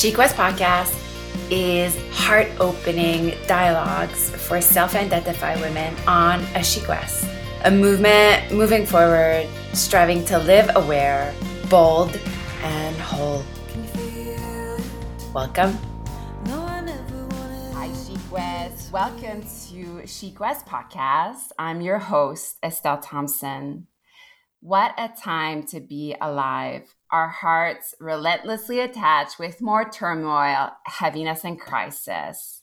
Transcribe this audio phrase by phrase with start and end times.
[0.00, 0.96] SheQuest Podcast
[1.50, 7.28] is heart opening dialogues for self identified women on a SheQuest,
[7.66, 11.34] a movement moving forward, striving to live aware,
[11.68, 12.18] bold,
[12.62, 13.44] and whole.
[15.34, 15.78] Welcome.
[17.74, 18.92] Hi, SheQuest.
[18.92, 21.50] Welcome to SheQuest Podcast.
[21.58, 23.86] I'm your host, Estelle Thompson.
[24.60, 26.94] What a time to be alive.
[27.12, 32.62] Our hearts relentlessly attached with more turmoil, heaviness, and crisis.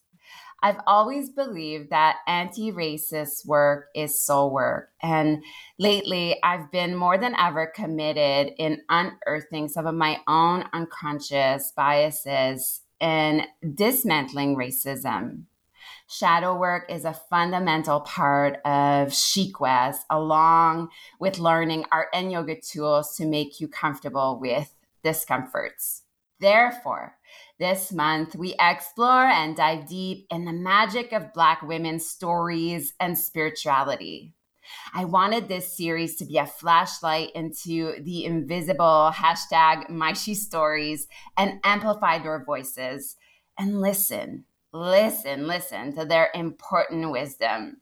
[0.63, 4.89] I've always believed that anti racist work is soul work.
[5.02, 5.44] And
[5.77, 12.81] lately, I've been more than ever committed in unearthing some of my own unconscious biases
[13.00, 13.44] and
[13.75, 15.44] dismantling racism.
[16.09, 19.13] Shadow work is a fundamental part of
[19.59, 20.88] West, along
[21.20, 26.03] with learning art and yoga tools to make you comfortable with discomforts.
[26.39, 27.17] Therefore,
[27.59, 33.17] this month we explore and dive deep in the magic of Black women's stories and
[33.17, 34.33] spirituality.
[34.94, 41.08] I wanted this series to be a flashlight into the invisible hashtag my she stories
[41.36, 43.17] and amplify your voices
[43.58, 47.82] and listen listen, listen to their important wisdom.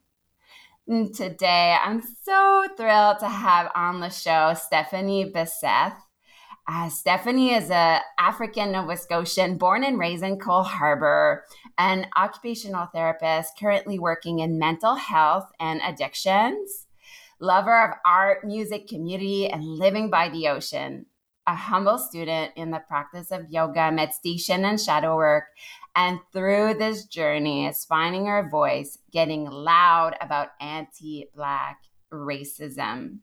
[0.88, 5.94] And today, I'm so thrilled to have on the show Stephanie Besseth.
[6.68, 11.44] Uh, Stephanie is a African Nova Scotian born and raised in Cole Harbour,
[11.78, 16.86] an occupational therapist currently working in mental health and addictions,
[17.40, 21.06] lover of art, music, community, and living by the ocean,
[21.46, 25.44] a humble student in the practice of yoga, meditation, and shadow work,
[25.94, 31.78] and through this journey is finding her voice, getting loud about anti Black
[32.12, 33.18] racism.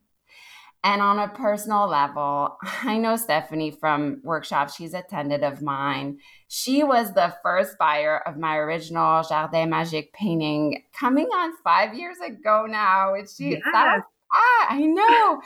[0.85, 6.17] And on a personal level, I know Stephanie from workshops she's attended of mine.
[6.47, 12.17] She was the first buyer of my original Jardin Magique painting coming on five years
[12.25, 14.03] ago now, which she was,
[14.33, 15.41] ah, I know.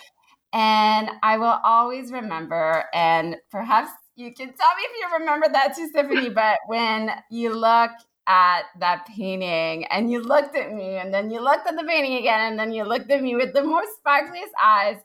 [0.53, 5.75] And I will always remember, and perhaps you can tell me if you remember that
[5.75, 6.29] too, Stephanie.
[6.33, 7.91] But when you look
[8.27, 12.15] at that painting and you looked at me and then you looked at the painting
[12.17, 14.97] again and then you looked at me with the most sparkliest eyes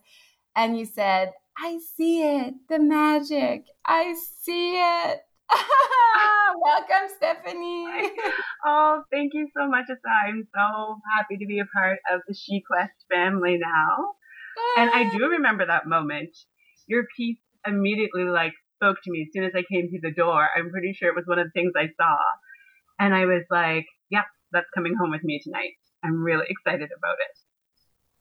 [0.55, 3.65] and you said, I see it, the magic.
[3.85, 5.21] I see it.
[6.61, 8.11] Welcome, Stephanie.
[8.65, 9.99] Oh, thank you so much, Asa.
[10.27, 14.13] I'm so happy to be a part of the SheQuest family now.
[14.77, 15.09] And I ah.
[15.11, 16.29] do remember that moment.
[16.87, 20.47] Your piece immediately like spoke to me as soon as I came through the door.
[20.55, 22.17] I'm pretty sure it was one of the things I saw.
[22.99, 25.73] And I was like, yep, that's coming home with me tonight.
[26.03, 27.37] I'm really excited about it.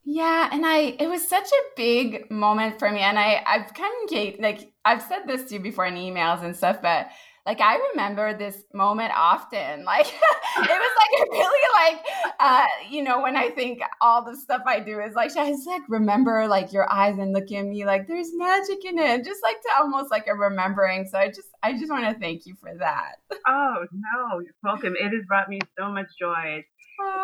[0.04, 3.00] Yeah, and I it was such a big moment for me.
[3.00, 6.56] And I I've kind of like I've said this to you before in emails and
[6.56, 7.09] stuff, but
[7.44, 9.84] like I remember this moment often.
[9.92, 12.04] Like it was like really like
[12.38, 15.66] uh, you know, when I think all the stuff I do is like I just
[15.66, 19.25] like remember like your eyes and looking at me like there's magic in it.
[19.25, 21.06] Just like to almost like a remembering.
[21.10, 23.16] So I just I just want to thank you for that.
[23.47, 24.94] Oh no, you're welcome.
[24.97, 26.62] It has brought me so much joy.
[26.62, 26.69] It's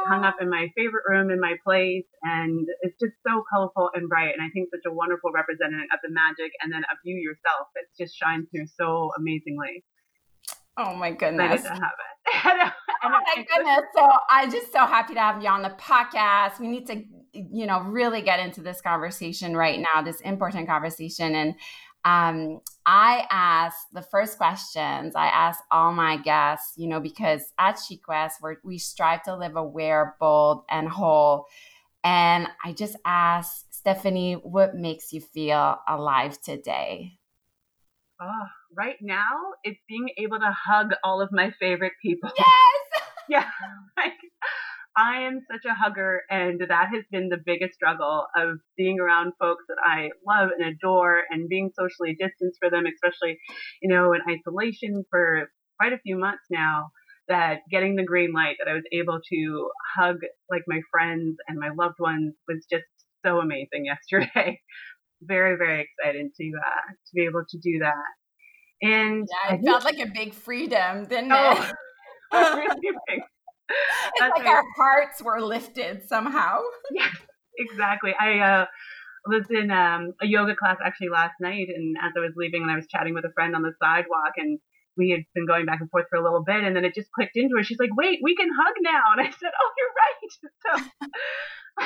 [0.08, 4.08] hung up in my favorite room in my place and it's just so colorful and
[4.08, 7.14] bright and I think such a wonderful representative of the magic and then of you
[7.16, 7.68] yourself.
[7.76, 9.84] It just shines through so amazingly.
[10.78, 11.62] Oh my goodness.
[11.62, 12.72] to have it.
[13.04, 13.80] oh my goodness.
[13.96, 16.60] So I'm just so happy to have you on the podcast.
[16.60, 17.02] We need to,
[17.32, 21.34] you know, really get into this conversation right now, this important conversation.
[21.34, 21.54] And
[22.04, 27.76] um, I ask the first questions I ask all my guests, you know, because at
[27.76, 31.46] SheQuest, we strive to live aware, bold, and whole.
[32.04, 37.18] And I just ask Stephanie, what makes you feel alive today?
[38.20, 38.46] Oh,
[38.76, 42.30] right now, it's being able to hug all of my favorite people.
[43.28, 43.44] Yes.
[43.44, 43.50] yeah.
[43.96, 44.14] Like,
[44.96, 49.32] I am such a hugger, and that has been the biggest struggle of being around
[49.38, 53.38] folks that I love and adore and being socially distanced for them, especially,
[53.82, 56.90] you know, in isolation for quite a few months now.
[57.28, 60.16] That getting the green light that I was able to hug
[60.50, 62.86] like my friends and my loved ones was just
[63.22, 64.62] so amazing yesterday
[65.22, 68.08] very very excited to uh, to be able to do that.
[68.82, 71.74] And yeah, it felt like a big freedom, didn't oh, it?
[73.68, 76.60] it's like our hearts were lifted somehow.
[76.90, 77.10] Yeah,
[77.58, 78.14] exactly.
[78.18, 78.66] I uh,
[79.26, 82.70] was in um, a yoga class actually last night, and as I was leaving, and
[82.70, 84.58] I was chatting with a friend on the sidewalk, and
[84.96, 87.10] we had been going back and forth for a little bit, and then it just
[87.12, 87.62] clicked into her.
[87.62, 90.30] She's like, "Wait, we can hug now," and I said, "Oh, you're right."
[90.64, 91.10] So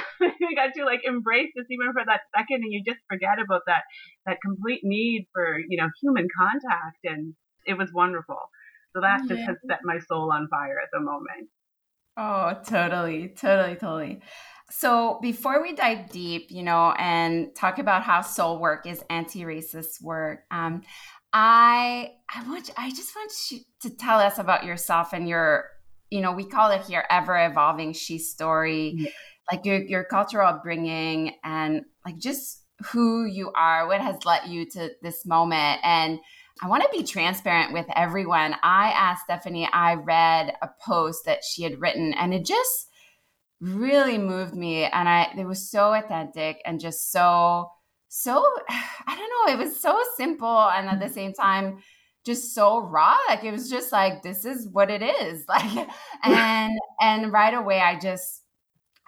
[0.40, 3.62] you got to like embrace this even for that second, and you just forget about
[3.66, 3.82] that
[4.26, 7.34] that complete need for you know human contact and
[7.66, 8.38] it was wonderful.
[8.94, 9.36] So that yeah.
[9.36, 11.48] just has set my soul on fire at the moment.
[12.16, 14.20] Oh, totally, totally, totally.
[14.70, 20.02] So before we dive deep, you know, and talk about how soul work is anti-racist
[20.02, 20.82] work, um,
[21.32, 25.64] I I want I just want you to tell us about yourself and your,
[26.10, 29.10] you know, we call it here ever evolving she story, yeah.
[29.50, 34.68] Like your your cultural upbringing and like just who you are, what has led you
[34.70, 36.18] to this moment, and
[36.62, 38.54] I want to be transparent with everyone.
[38.62, 42.88] I asked Stephanie, I read a post that she had written, and it just
[43.60, 44.84] really moved me.
[44.84, 47.70] And I, it was so authentic and just so,
[48.08, 50.68] so, I don't know, it was so simple.
[50.68, 51.14] And at the mm-hmm.
[51.14, 51.78] same time,
[52.24, 53.16] just so raw.
[53.28, 55.44] Like it was just like, this is what it is.
[55.48, 55.88] Like,
[56.22, 58.41] and, and right away, I just,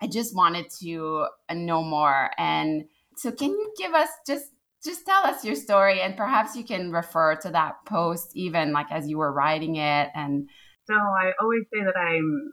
[0.05, 2.31] I just wanted to uh, know more.
[2.37, 2.85] And
[3.17, 4.45] so, can you give us just
[4.85, 8.93] just tell us your story and perhaps you can refer to that post even like
[8.93, 10.47] as you were writing it and
[10.87, 12.53] so i always say that i'm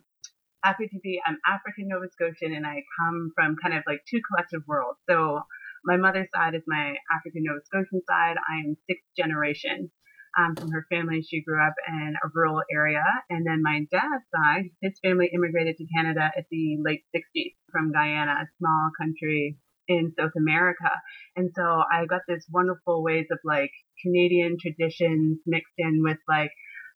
[0.63, 4.21] happy to be i'm african nova scotian and i come from kind of like two
[4.31, 4.97] collective worlds.
[5.09, 5.41] So
[5.83, 8.37] my mother's side is my african nova scotian side.
[8.39, 9.91] I am sixth generation
[10.37, 14.25] um, from her family she grew up in a rural area and then my dad's
[14.33, 19.57] side his family immigrated to canada at the late 60s from guyana a small country
[19.87, 20.89] in South America.
[21.35, 23.71] And so I got this wonderful ways of like
[24.03, 26.51] Canadian traditions mixed in with like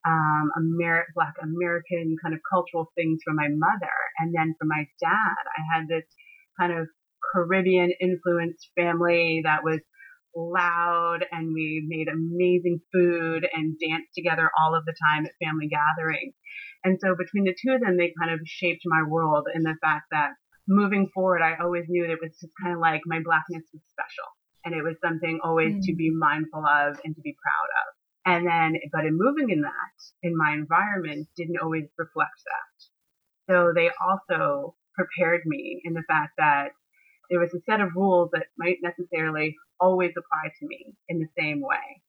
[0.08, 3.96] um, Amer- Black American kind of cultural things from my mother.
[4.20, 6.06] And then for my dad, I had this
[6.60, 6.88] kind of
[7.34, 9.80] Caribbean influenced family that was
[10.36, 15.68] loud and we made amazing food and danced together all of the time at family
[15.68, 16.36] gatherings.
[16.84, 19.76] And so between the two of them, they kind of shaped my world in the
[19.82, 20.32] fact that
[20.68, 23.82] moving forward, I always knew that it was just kind of like my blackness was
[23.90, 24.30] special
[24.66, 25.82] and it was something always mm.
[25.84, 27.88] to be mindful of and to be proud of.
[28.26, 33.54] And then, but in moving in that, in my environment didn't always reflect that.
[33.54, 36.70] So they also prepared me in the fact that
[37.30, 41.28] there was a set of rules that might necessarily always apply to me in the
[41.38, 42.02] same way.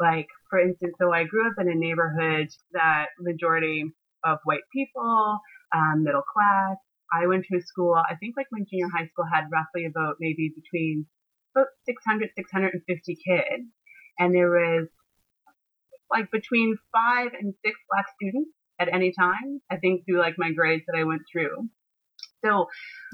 [0.00, 3.84] Like, for instance, so I grew up in a neighborhood that majority
[4.24, 5.38] of white people,
[5.74, 6.76] um, middle class,
[7.12, 10.16] I went to a school, I think like my junior high school had roughly about
[10.18, 11.06] maybe between
[11.54, 13.68] about 600, 650 kids.
[14.18, 14.88] And there was
[16.10, 20.52] like between five and six black students at any time, I think through like my
[20.52, 21.68] grades that I went through.
[22.44, 22.66] So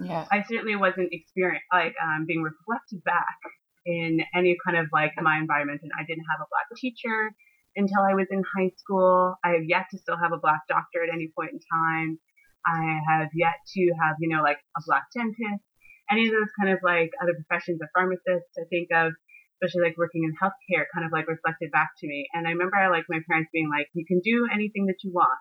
[0.03, 0.27] yeah.
[0.31, 3.39] I certainly wasn't experienced, like um, being reflected back
[3.87, 5.81] in any kind of like my environment.
[5.83, 7.31] And I didn't have a black teacher
[7.77, 9.37] until I was in high school.
[9.45, 12.19] I have yet to still have a black doctor at any point in time.
[12.67, 15.65] I have yet to have, you know, like a black dentist,
[16.11, 19.13] any of those kind of like other professions, a pharmacist, I think of,
[19.57, 22.29] especially like working in healthcare, kind of like reflected back to me.
[22.35, 25.41] And I remember like my parents being like, you can do anything that you want,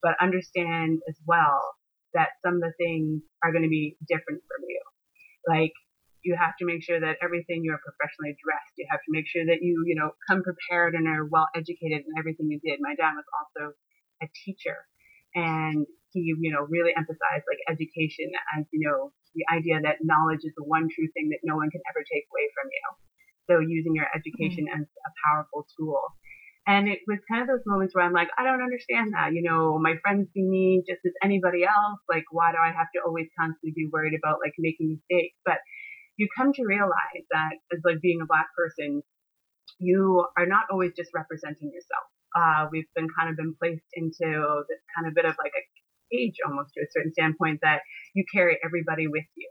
[0.00, 1.60] but understand as well
[2.16, 4.82] that some of the things are going to be different from you.
[5.44, 5.76] Like
[6.24, 8.74] you have to make sure that everything you're professionally dressed.
[8.74, 12.02] You have to make sure that you, you know, come prepared and are well educated
[12.02, 12.82] in everything you did.
[12.82, 13.76] My dad was also
[14.24, 14.88] a teacher
[15.36, 20.42] and he, you know, really emphasized like education as, you know, the idea that knowledge
[20.42, 22.86] is the one true thing that no one can ever take away from you.
[23.46, 24.82] So using your education mm-hmm.
[24.82, 26.02] as a powerful tool.
[26.66, 29.32] And it was kind of those moments where I'm like, I don't understand that.
[29.32, 32.02] You know, my friends see me just as anybody else.
[32.08, 35.38] Like, why do I have to always constantly be worried about like making mistakes?
[35.44, 35.62] But
[36.16, 39.02] you come to realize that as like being a black person,
[39.78, 42.10] you are not always just representing yourself.
[42.34, 44.26] Uh, we've been kind of been placed into
[44.68, 45.62] this kind of bit of like a
[46.14, 47.80] age almost to a certain standpoint that
[48.14, 49.50] you carry everybody with you.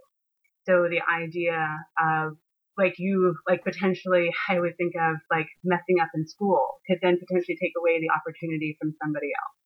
[0.65, 2.37] So the idea of
[2.77, 7.17] like you like potentially I would think of like messing up in school could then
[7.17, 9.57] potentially take away the opportunity from somebody else.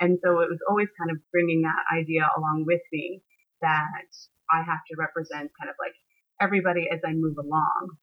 [0.00, 3.22] And so it was always kind of bringing that idea along with me
[3.62, 4.12] that
[4.52, 5.96] I have to represent kind of like
[6.40, 7.96] everybody as I move along.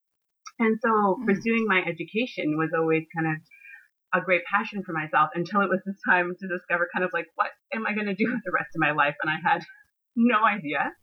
[0.59, 1.25] And so mm-hmm.
[1.25, 3.37] pursuing my education was always kind of
[4.13, 7.25] a great passion for myself until it was this time to discover kind of like
[7.35, 9.61] what am I going to do with the rest of my life, and I had
[10.15, 10.93] no idea.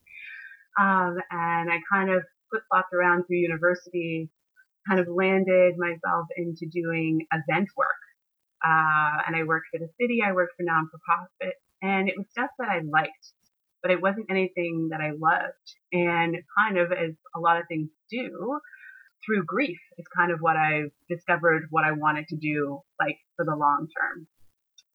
[0.78, 4.30] Um, and I kind of flip flopped around through university,
[4.88, 8.02] kind of landed myself into doing event work.
[8.64, 12.50] Uh, and I worked for the city, I worked for non-profit, and it was stuff
[12.59, 13.33] that I liked,
[13.83, 15.66] but it wasn't anything that I loved.
[15.92, 18.61] And kind of as a lot of things do,
[19.25, 23.45] through grief is kind of what I discovered what I wanted to do like for
[23.45, 24.26] the long term.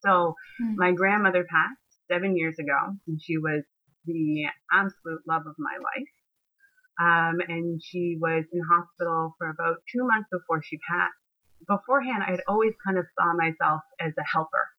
[0.04, 0.76] So mm-hmm.
[0.78, 1.80] my grandmother passed
[2.12, 3.64] seven years ago and she was
[4.06, 6.08] the absolute love of my life.
[7.00, 11.14] Um, and she was in hospital for about two months before she passed.
[11.68, 14.70] beforehand, I had always kind of saw myself as a helper.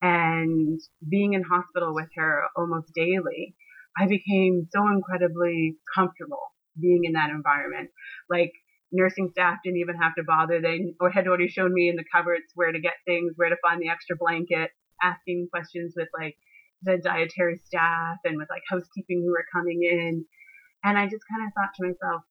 [0.00, 3.56] And being in hospital with her almost daily,
[3.98, 7.90] I became so incredibly comfortable being in that environment.
[8.28, 8.52] Like
[8.92, 10.60] nursing staff didn't even have to bother.
[10.60, 13.80] They had already shown me in the cupboards where to get things, where to find
[13.80, 14.70] the extra blanket,
[15.02, 16.36] asking questions with like
[16.82, 20.24] the dietary staff and with like housekeeping who were coming in.
[20.84, 22.22] And I just kind of thought to myself,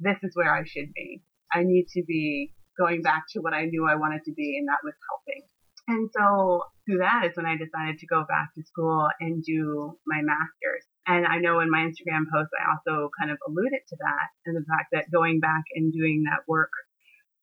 [0.00, 1.22] this is where I should be.
[1.52, 4.66] I need to be going back to what I knew I wanted to be, and
[4.68, 5.44] that was helping.
[5.86, 9.98] And so through that is when I decided to go back to school and do
[10.06, 10.88] my master's.
[11.06, 14.56] And I know in my Instagram post, I also kind of alluded to that and
[14.56, 16.72] the fact that going back and doing that work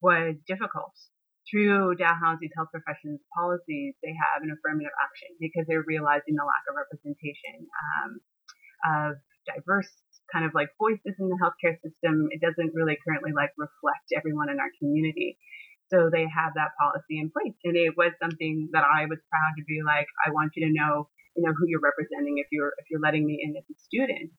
[0.02, 0.90] was difficult.
[1.46, 6.66] Through Dalhousie's health professions policies, they have an affirmative action because they're realizing the lack
[6.66, 8.10] of representation um,
[8.82, 9.90] of diverse
[10.32, 12.28] kind of like voices in the healthcare system.
[12.32, 15.38] It doesn't really currently like reflect everyone in our community.
[15.92, 17.54] So they have that policy in place.
[17.64, 20.72] And it was something that I was proud to be like, I want you to
[20.72, 23.76] know, you know, who you're representing if you're if you're letting me in as a
[23.76, 24.32] student.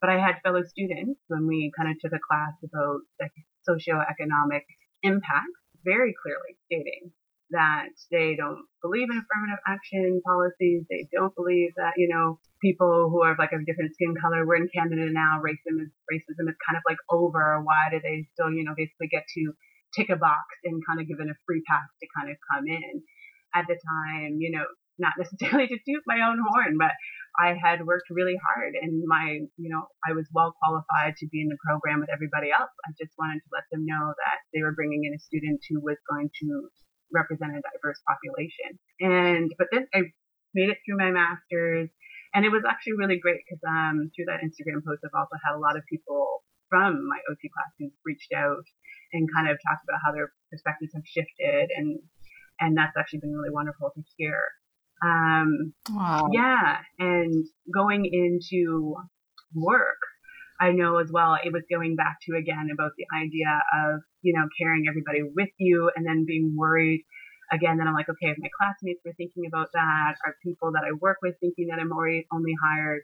[0.00, 3.34] But I had fellow students when we kind of took a class about like
[3.68, 4.64] socioeconomic
[5.02, 7.12] impacts, very clearly stating
[7.50, 10.84] that they don't believe in affirmative action policies.
[10.88, 14.56] They don't believe that, you know, people who are like of different skin color, we're
[14.56, 17.60] in Canada now, racism is, racism is kind of like over.
[17.62, 19.52] Why do they still, you know, basically get to
[19.94, 23.02] tick a box and kind of given a free pass to kind of come in.
[23.50, 24.62] At the time, you know,
[24.98, 26.94] not necessarily to toot my own horn, but
[27.38, 31.40] I had worked really hard and my, you know, I was well qualified to be
[31.40, 32.70] in the program with everybody else.
[32.86, 35.80] I just wanted to let them know that they were bringing in a student who
[35.80, 36.70] was going to
[37.12, 38.78] represent a diverse population.
[39.00, 40.10] And, but then I
[40.54, 41.90] made it through my master's
[42.32, 45.58] and it was actually really great because, um, through that Instagram post, I've also had
[45.58, 48.62] a lot of people from my OT class who reached out
[49.12, 51.98] and kind of talked about how their perspectives have shifted and
[52.60, 54.38] and that's actually been really wonderful to hear.
[55.02, 56.28] Um, wow.
[56.30, 58.94] Yeah, and going into
[59.54, 59.98] work,
[60.60, 64.36] I know as well it was going back to again about the idea of you
[64.36, 67.02] know carrying everybody with you and then being worried
[67.50, 70.84] again then I'm like okay if my classmates were thinking about that are people that
[70.84, 73.02] I work with thinking that I'm already only hired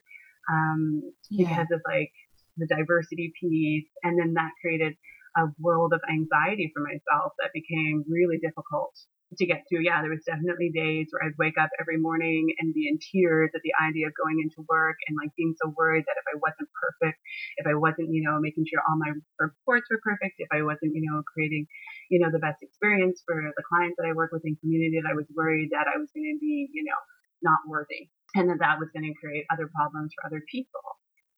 [0.53, 1.49] um, yeah.
[1.49, 2.13] because of like
[2.57, 4.95] the diversity piece and then that created
[5.37, 8.97] a world of anxiety for myself that became really difficult
[9.39, 9.85] to get through.
[9.85, 13.51] Yeah, there was definitely days where I'd wake up every morning and be in tears
[13.55, 16.37] at the idea of going into work and like being so worried that if I
[16.41, 17.19] wasn't perfect,
[17.57, 20.97] if I wasn't, you know, making sure all my reports were perfect, if I wasn't,
[20.97, 21.67] you know, creating,
[22.11, 25.09] you know, the best experience for the clients that I work with in community, that
[25.09, 27.01] I was worried that I was going to be, you know,
[27.43, 30.85] not worthy and that that was going to create other problems for other people.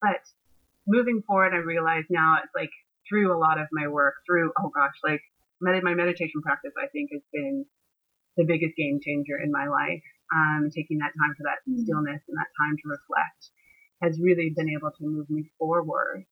[0.00, 0.22] But
[0.86, 2.70] moving forward, I realize now it's like
[3.08, 5.22] through a lot of my work, through, oh gosh, like
[5.60, 7.64] my meditation practice, I think has been
[8.38, 10.06] the biggest game changer in my life.
[10.28, 11.82] Um, taking that time for that mm-hmm.
[11.82, 13.48] stillness and that time to reflect
[14.04, 16.28] has really been able to move me forward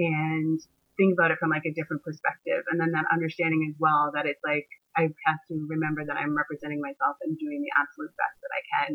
[0.00, 0.58] and
[0.96, 2.64] think about it from like a different perspective.
[2.70, 6.36] And then that understanding as well that it's like, I have to remember that I'm
[6.36, 8.90] representing myself and doing the absolute best that I can.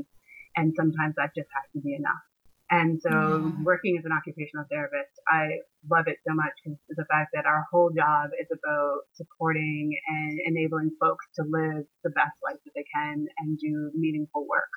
[0.58, 2.25] And sometimes that just has to be enough.
[2.70, 3.64] And so mm.
[3.66, 7.66] working as an occupational therapist, I love it so much because the fact that our
[7.72, 12.86] whole job is about supporting and enabling folks to live the best life that they
[12.94, 14.70] can and do meaningful work.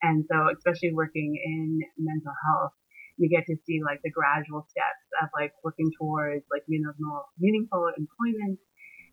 [0.00, 2.72] And so especially working in mental health,
[3.18, 7.92] you get to see like the gradual steps of like working towards like meaningful, meaningful
[7.92, 8.56] employment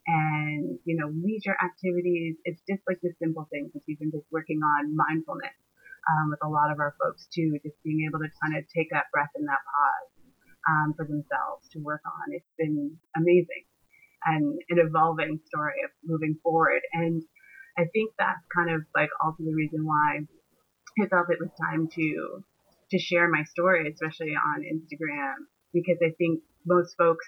[0.06, 2.40] and, you know, leisure activities.
[2.48, 5.58] It's just like the simple things, like even just working on mindfulness
[6.06, 8.88] um, with a lot of our folks too, just being able to kind of take
[8.90, 10.10] that breath and that pause
[10.68, 12.34] um, for themselves to work on.
[12.34, 13.64] It's been amazing
[14.26, 16.82] and an evolving story of moving forward.
[16.92, 17.22] And
[17.78, 20.26] I think that's kind of like also the reason why
[20.98, 22.42] I felt it was time to
[22.90, 27.26] to share my story, especially on Instagram, because I think most folks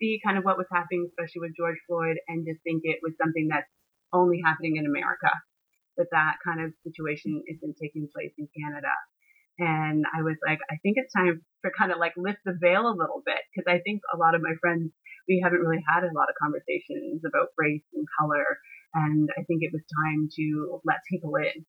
[0.00, 3.14] see kind of what was happening, especially with George Floyd, and just think it was
[3.22, 3.70] something that's
[4.12, 5.30] only happening in America
[5.98, 8.94] that that kind of situation isn't taking place in Canada.
[9.58, 12.86] And I was like, I think it's time to kind of like lift the veil
[12.86, 14.94] a little bit because I think a lot of my friends,
[15.26, 18.46] we haven't really had a lot of conversations about race and color.
[18.94, 21.66] And I think it was time to let people in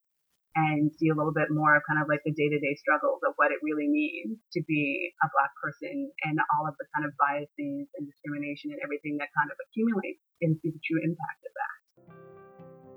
[0.55, 3.21] and see a little bit more of kind of like the day to day struggles
[3.25, 7.05] of what it really means to be a black person and all of the kind
[7.05, 11.41] of biases and discrimination and everything that kind of accumulates and see the true impact
[11.41, 12.38] of that.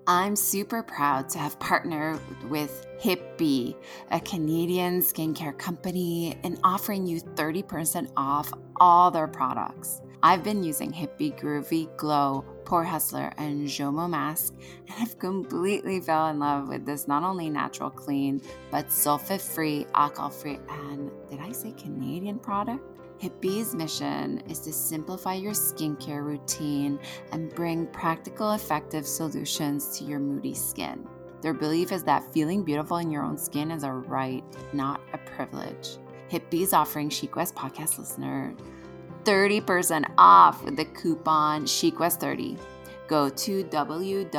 [0.06, 2.18] I'm super proud to have partnered
[2.50, 3.76] with Hipbees,
[4.10, 10.00] a Canadian skincare company, in offering you 30% off all their products.
[10.24, 14.54] I've been using Hipbees Groovy Glow, Pore Hustler, and Jomo Mask,
[14.88, 18.42] and I've completely fell in love with this not only natural clean,
[18.72, 22.91] but sulfate free, alcohol free, and did I say Canadian product?
[23.22, 26.98] Hipbees' mission is to simplify your skincare routine
[27.30, 31.06] and bring practical, effective solutions to your moody skin.
[31.40, 35.18] Their belief is that feeling beautiful in your own skin is a right, not a
[35.18, 35.98] privilege.
[36.32, 38.56] Hipbees' offering SheQuest podcast listener
[39.22, 42.58] 30% off with the coupon SheQuest30.
[43.06, 44.32] Go to www.hipbees,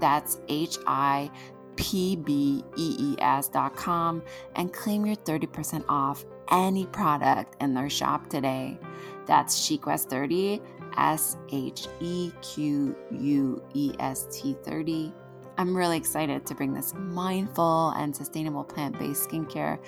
[0.00, 1.30] that's H I
[1.76, 4.22] P B E E S dot com,
[4.56, 8.78] and claim your 30% off any product in their shop today.
[9.26, 10.60] That's SheQuest30,
[10.96, 15.12] S H E Q U E S T 30.
[15.56, 19.78] I'm really excited to bring this mindful and sustainable plant based skincare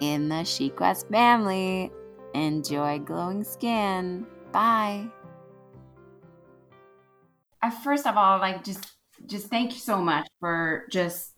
[0.00, 1.92] in the SheQuest family.
[2.34, 4.26] Enjoy glowing skin.
[4.52, 5.06] Bye.
[7.84, 8.92] First of all, like just
[9.26, 11.32] just thank you so much for just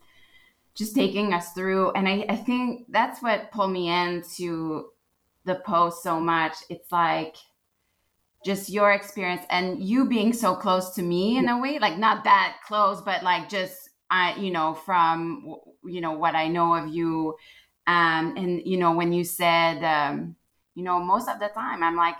[0.75, 1.91] just taking us through.
[1.91, 4.89] And I, I think that's what pulled me into
[5.45, 6.57] the post so much.
[6.69, 7.37] It's like
[8.45, 12.25] just your experience and you being so close to me in a way, like not
[12.25, 16.93] that close, but like just I, you know, from you know what I know of
[16.93, 17.35] you
[17.87, 20.35] um, and you know, when you said, um,
[20.73, 22.15] you know, most of the time I'm like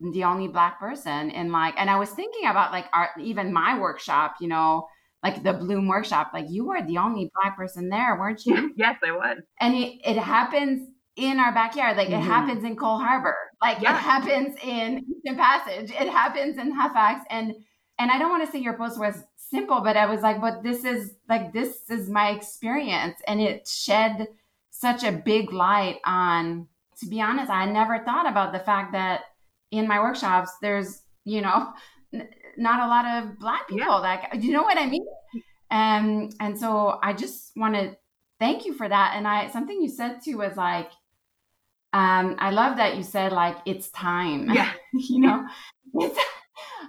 [0.00, 3.78] the only black person, and like, and I was thinking about like our even my
[3.78, 4.88] workshop, you know,
[5.24, 8.72] like the Bloom workshop, like you were the only black person there, weren't you?
[8.76, 9.38] yes, I was.
[9.58, 12.22] And it, it happens in our backyard, like mm-hmm.
[12.22, 13.96] it happens in Cole Harbour, like yeah.
[13.96, 17.54] it happens in Eastern Passage, it happens in Halifax, and
[17.98, 20.62] and I don't want to say your post was simple, but I was like, but
[20.62, 24.26] this is like this is my experience, and it shed
[24.70, 26.66] such a big light on
[26.98, 29.22] to be honest i never thought about the fact that
[29.70, 31.72] in my workshops there's you know
[32.12, 34.18] n- not a lot of black people yeah.
[34.30, 35.06] that you know what i mean
[35.70, 37.96] and um, and so i just want to
[38.38, 40.90] thank you for that and i something you said too was like
[41.92, 45.46] um i love that you said like it's time yeah you know
[45.94, 46.18] it's,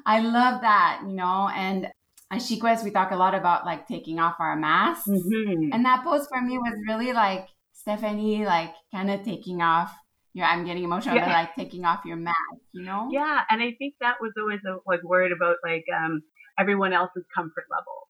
[0.05, 1.87] i love that you know and
[2.31, 5.07] at SheQuest, we talk a lot about like taking off our masks.
[5.07, 5.69] Mm-hmm.
[5.73, 9.93] And that post for me was really like Stephanie, like kind of taking off.
[10.35, 11.31] You know, I'm getting emotional, yeah.
[11.31, 12.35] like taking off your mask,
[12.73, 13.07] you know?
[13.09, 16.23] Yeah, and I think that was always a, like worried about like um
[16.59, 18.09] everyone else's comfort level,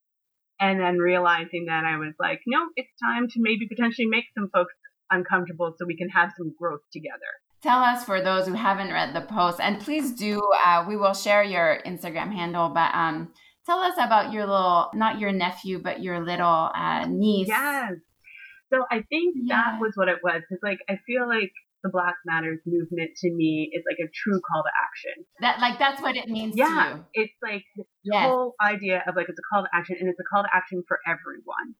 [0.59, 4.49] and then realizing that I was like, no, it's time to maybe potentially make some
[4.51, 4.73] folks
[5.11, 7.31] uncomfortable so we can have some growth together.
[7.61, 10.41] Tell us for those who haven't read the post, and please do.
[10.65, 13.33] Uh, we will share your Instagram handle, but um,
[13.67, 17.49] tell us about your little, not your nephew, but your little uh, niece.
[17.49, 17.93] Yes.
[18.73, 19.57] So I think yeah.
[19.57, 20.41] that was what it was.
[20.49, 21.51] Because like I feel like
[21.85, 25.23] the Black Matters movement to me is like a true call to action.
[25.39, 28.25] That like that's what it means yeah, It's like the yes.
[28.25, 30.83] whole idea of like it's a call to action and it's a call to action
[30.87, 31.77] for everyone.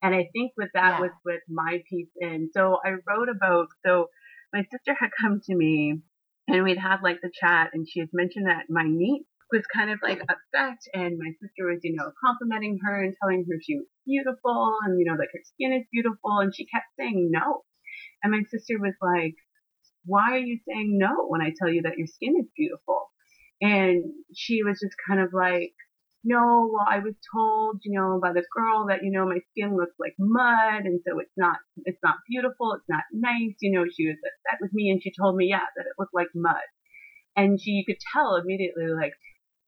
[0.00, 1.00] And I think with that yeah.
[1.00, 2.50] was with my piece in.
[2.54, 4.06] So I wrote about so
[4.52, 5.98] my sister had come to me
[6.46, 9.90] and we'd had like the chat and she had mentioned that my niece was kind
[9.90, 13.76] of like upset and my sister was, you know, complimenting her and telling her she
[13.76, 17.64] was beautiful and, you know, like her skin is beautiful and she kept saying no.
[18.22, 19.34] And my sister was like,
[20.08, 23.10] why are you saying no when I tell you that your skin is beautiful?
[23.60, 25.72] And she was just kind of like,
[26.24, 29.76] no, well, I was told, you know, by this girl that, you know, my skin
[29.76, 32.74] looks like mud and so it's not, it's not beautiful.
[32.74, 33.54] It's not nice.
[33.60, 36.14] You know, she was upset with me and she told me, yeah, that it looked
[36.14, 36.56] like mud.
[37.36, 39.12] And she, you could tell immediately, like,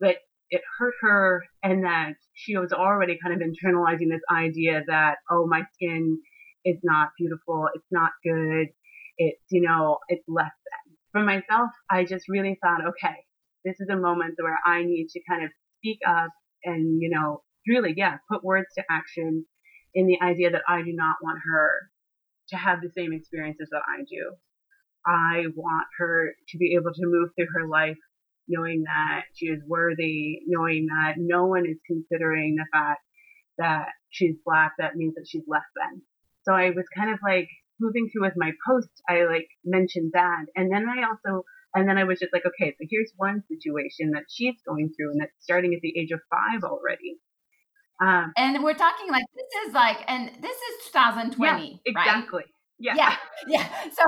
[0.01, 0.17] that
[0.51, 5.47] it hurt her and that she was already kind of internalizing this idea that, oh,
[5.47, 6.19] my skin
[6.65, 7.69] is not beautiful.
[7.75, 8.69] It's not good.
[9.23, 10.97] It's, you know, it's less than.
[11.13, 13.17] For myself, I just really thought, okay,
[13.67, 16.31] this is a moment where I need to kind of speak up
[16.65, 19.45] and, you know, really, yeah, put words to action
[19.93, 21.91] in the idea that I do not want her
[22.49, 24.37] to have the same experiences that I do.
[25.07, 27.99] I want her to be able to move through her life
[28.49, 33.01] knowing that she is worthy, knowing that no one is considering the fact
[33.59, 36.01] that she's black, that means that she's less than.
[36.43, 37.49] So I was kind of like
[37.81, 40.47] moving through with my post, I like mentioned that.
[40.57, 44.13] And then I also, and then I was just like, okay, so here's one situation
[44.13, 47.19] that she's going through and that's starting at the age of five already.
[48.03, 52.39] Um, and we're talking like this is like, and this is 2020, yeah, exactly.
[52.39, 52.47] Right?
[52.83, 52.95] Yeah.
[52.97, 53.17] yeah,
[53.47, 53.69] yeah.
[53.93, 54.03] So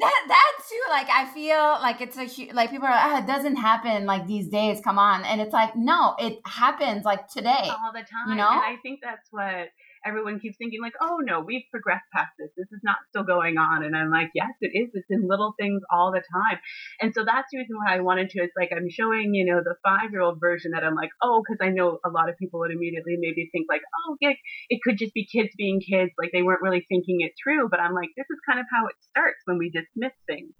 [0.00, 3.56] that that too, like I feel like it's a like people are oh, it doesn't
[3.56, 4.80] happen like these days.
[4.82, 8.30] Come on, and it's like no, it happens like today all the time.
[8.30, 9.68] You know, and I think that's what
[10.04, 12.50] everyone keeps thinking like, oh no, we've progressed past this.
[12.56, 13.84] This is not still going on.
[13.84, 14.90] And I'm like, yes, it is.
[14.94, 16.58] It's in little things all the time.
[17.00, 18.42] And so that's the reason why I wanted to.
[18.42, 21.42] It's like I'm showing, you know, the five year old version that I'm like, oh,
[21.42, 24.34] because I know a lot of people would immediately maybe think like, oh, yeah,
[24.68, 26.12] it could just be kids being kids.
[26.18, 27.68] Like they weren't really thinking it through.
[27.70, 30.52] But I'm like, this is kind of how it starts when we dismiss things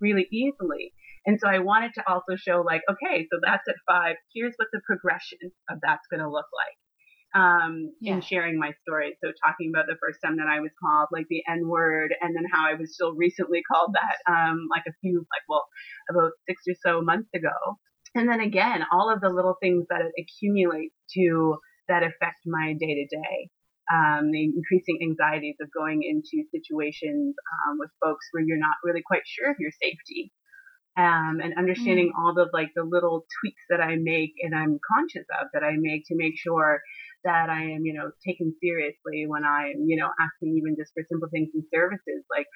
[0.00, 0.92] really easily.
[1.24, 4.16] And so I wanted to also show like, okay, so that's at five.
[4.34, 5.38] Here's what the progression
[5.70, 6.76] of that's going to look like
[7.34, 8.14] um, yeah.
[8.14, 9.16] in sharing my story.
[9.22, 12.36] So talking about the first time that I was called like the N word and
[12.36, 15.66] then how I was still recently called that, um, like a few, like, well,
[16.10, 17.78] about six or so months ago.
[18.14, 21.56] And then again, all of the little things that accumulate to
[21.88, 23.48] that affect my day to day.
[23.92, 27.34] Um, the increasing anxieties of going into situations
[27.66, 30.32] um, with folks where you're not really quite sure of your safety.
[30.96, 32.20] Um, and understanding mm.
[32.20, 35.72] all the like the little tweaks that I make and I'm conscious of that I
[35.78, 36.82] make to make sure
[37.24, 40.92] that I am, you know, taken seriously when I am, you know, asking even just
[40.94, 42.24] for simple things and services.
[42.30, 42.46] Like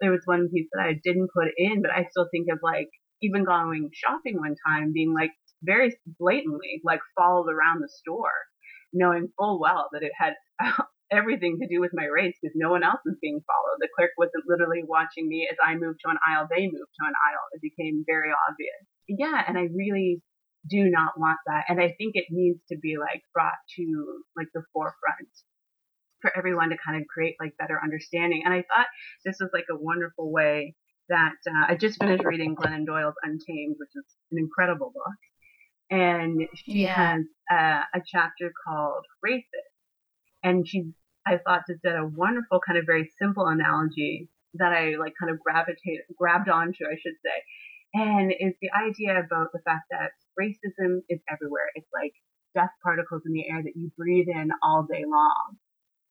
[0.00, 2.88] there was one piece that I didn't put in, but I still think of like
[3.22, 5.32] even going shopping one time being like
[5.62, 8.36] very blatantly like followed around the store,
[8.92, 10.34] knowing full well that it had
[11.10, 13.78] everything to do with my race because no one else was being followed.
[13.80, 17.06] The clerk wasn't literally watching me as I moved to an aisle, they moved to
[17.06, 17.46] an aisle.
[17.52, 18.82] It became very obvious.
[19.08, 20.22] Yeah, and I really
[20.68, 21.64] do not want that.
[21.68, 25.28] And I think it needs to be like brought to like the forefront
[26.20, 28.42] for everyone to kind of create like better understanding.
[28.44, 28.86] And I thought
[29.24, 30.74] this was like a wonderful way
[31.08, 35.20] that uh, I just finished reading Glennon Doyle's Untamed, which is an incredible book.
[35.90, 36.94] And she yeah.
[36.94, 39.44] has uh, a chapter called Racist.
[40.42, 40.92] And she,
[41.26, 45.30] I thought, just did a wonderful kind of very simple analogy that I like kind
[45.30, 47.42] of gravitated, grabbed onto, I should say.
[47.94, 51.70] And is the idea about the fact that racism is everywhere.
[51.76, 52.12] It's like
[52.54, 55.56] dust particles in the air that you breathe in all day long.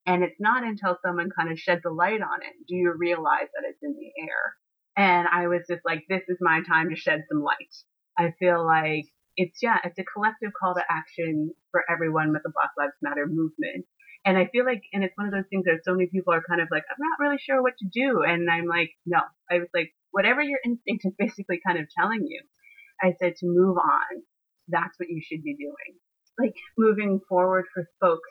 [0.06, 3.48] And it's not until someone kind of sheds a light on it do you realize
[3.54, 4.56] that it's in the air.
[4.96, 7.74] And I was just like, this is my time to shed some light.
[8.17, 12.52] I feel like it's, yeah, it's a collective call to action for everyone with the
[12.54, 13.86] Black Lives Matter movement.
[14.26, 16.43] And I feel like, and it's one of those things that so many people are
[16.48, 18.22] kind of like, I'm not really sure what to do.
[18.24, 19.19] And I'm like, no,
[19.50, 22.41] I was like, whatever your instinct is basically kind of telling you.
[23.02, 24.21] I said to move on.
[24.69, 25.99] That's what you should be doing.
[26.39, 28.30] Like moving forward for folks,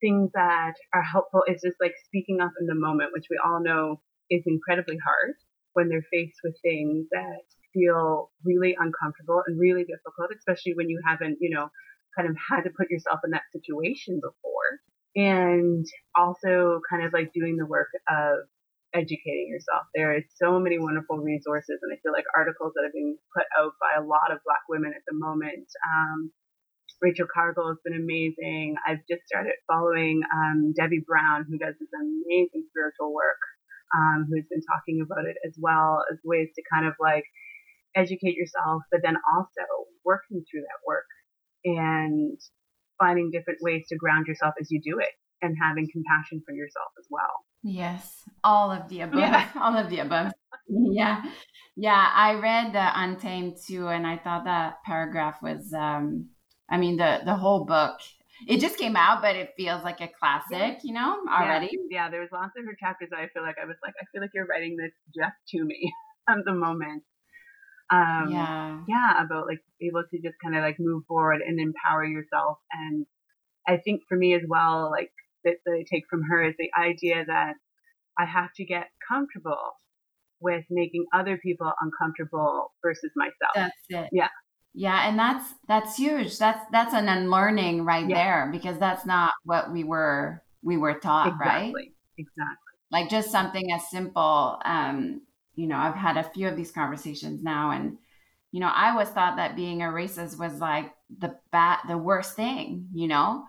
[0.00, 3.62] things that are helpful is just like speaking up in the moment, which we all
[3.62, 5.34] know is incredibly hard
[5.74, 7.42] when they're faced with things that
[7.74, 11.68] feel really uncomfortable and really difficult, especially when you haven't, you know,
[12.16, 14.80] kind of had to put yourself in that situation before.
[15.16, 18.46] And also kind of like doing the work of
[18.94, 19.90] educating yourself.
[19.94, 23.44] There is so many wonderful resources, and I feel like articles that have been put
[23.58, 25.66] out by a lot of Black women at the moment.
[25.82, 26.30] Um,
[27.02, 28.76] Rachel Cargle has been amazing.
[28.86, 33.42] I've just started following um, Debbie Brown, who does this amazing spiritual work,
[33.92, 37.26] um, who's been talking about it as well as ways to kind of like
[37.96, 39.66] educate yourself, but then also
[40.04, 41.10] working through that work
[41.64, 42.38] and
[42.98, 46.92] finding different ways to ground yourself as you do it and having compassion for yourself
[46.98, 47.44] as well.
[47.64, 49.20] Yes, all of the above.
[49.20, 49.48] Yeah.
[49.56, 50.32] All of the above.
[50.68, 51.24] yeah.
[51.76, 56.28] Yeah, I read the Untamed too, and I thought that paragraph was, um,
[56.70, 57.98] I mean, the, the whole book.
[58.46, 61.70] It just came out, but it feels like a classic, you know, already.
[61.88, 64.20] Yeah, yeah, there's lots of her chapters I feel like I was like, I feel
[64.20, 65.90] like you're writing this just to me
[66.28, 67.02] at the moment.
[67.90, 68.80] Um, yeah.
[68.86, 72.58] Yeah, about like able to just kind of like move forward and empower yourself.
[72.72, 73.06] And
[73.66, 75.12] I think for me as well, like
[75.44, 77.54] that, I take from her is the idea that
[78.18, 79.72] I have to get comfortable
[80.40, 83.52] with making other people uncomfortable versus myself.
[83.54, 84.08] That's it.
[84.12, 84.28] Yeah.
[84.76, 86.36] Yeah, and that's that's huge.
[86.36, 88.16] That's that's an unlearning right yeah.
[88.16, 91.72] there because that's not what we were we were taught, exactly.
[91.74, 91.92] right?
[92.18, 92.56] Exactly.
[92.90, 95.22] Like just something as simple um
[95.54, 97.98] you know, I've had a few of these conversations now and
[98.50, 102.34] you know, I was thought that being a racist was like the bad the worst
[102.34, 103.44] thing, you know?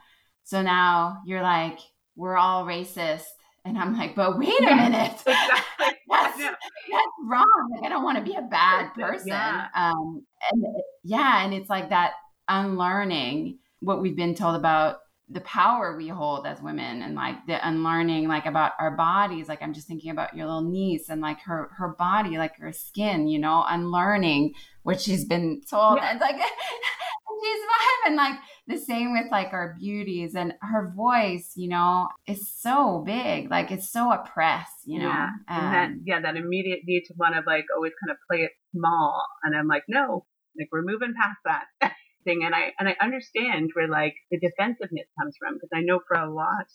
[0.46, 1.80] So now you're like,
[2.16, 3.26] we're all racist.
[3.66, 5.22] And I'm like, but wait a minute.
[5.78, 6.46] Exactly.
[6.48, 6.56] that's,
[6.92, 7.70] that's wrong.
[7.72, 9.28] Like, I don't want to be a bad person.
[9.28, 9.68] Yeah.
[9.76, 10.66] Um, and
[11.04, 11.44] yeah.
[11.44, 12.14] And it's like that
[12.48, 17.68] unlearning what we've been told about the power we hold as women and like the
[17.68, 21.40] unlearning like about our bodies like i'm just thinking about your little niece and like
[21.42, 24.54] her her body like her skin you know unlearning
[24.84, 26.12] what she's been told yeah.
[26.12, 26.36] and like
[27.46, 30.36] she's five and like the same with like our beauties.
[30.36, 33.50] And her voice you know is so big.
[33.50, 35.30] Like it's so oppressed you know yeah.
[35.48, 38.44] And that, um, yeah that immediate need to want to like always kind of play
[38.44, 39.26] it small.
[39.44, 40.26] And i'm like no
[40.58, 41.94] like we're moving past that.
[42.24, 42.44] Thing.
[42.44, 46.18] And i and i understand where like the defensiveness comes from because i know for
[46.18, 46.66] a lot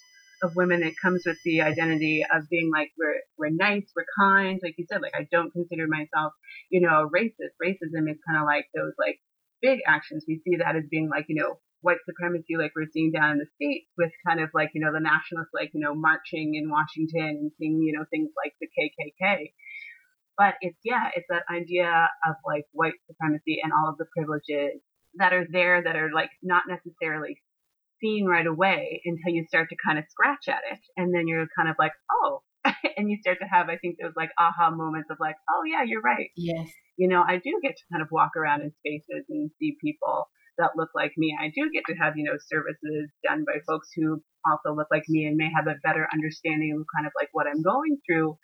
[0.42, 4.60] of women, it comes with the identity of being like we're we're nice, we're kind.
[4.62, 6.32] Like you said, like I don't consider myself,
[6.70, 7.56] you know, a racist.
[7.62, 9.20] Racism is kind of like those like
[9.62, 10.24] big actions.
[10.26, 13.38] We see that as being like you know white supremacy, like we're seeing down in
[13.38, 16.70] the states with kind of like you know the nationalists, like you know marching in
[16.70, 19.52] Washington and seeing you know things like the KKK.
[20.36, 24.80] But it's yeah, it's that idea of like white supremacy and all of the privileges
[25.16, 27.42] that are there that are like not necessarily
[28.00, 30.80] seen right away until you start to kind of scratch at it.
[30.96, 32.42] And then you're kind of like, oh,
[32.96, 35.82] and you start to have, I think those like aha moments of like, oh yeah,
[35.84, 36.30] you're right.
[36.36, 36.68] Yes.
[37.00, 40.28] You know, I do get to kind of walk around in spaces and see people
[40.58, 41.34] that look like me.
[41.40, 45.04] I do get to have, you know, services done by folks who also look like
[45.08, 48.36] me and may have a better understanding of kind of like what I'm going through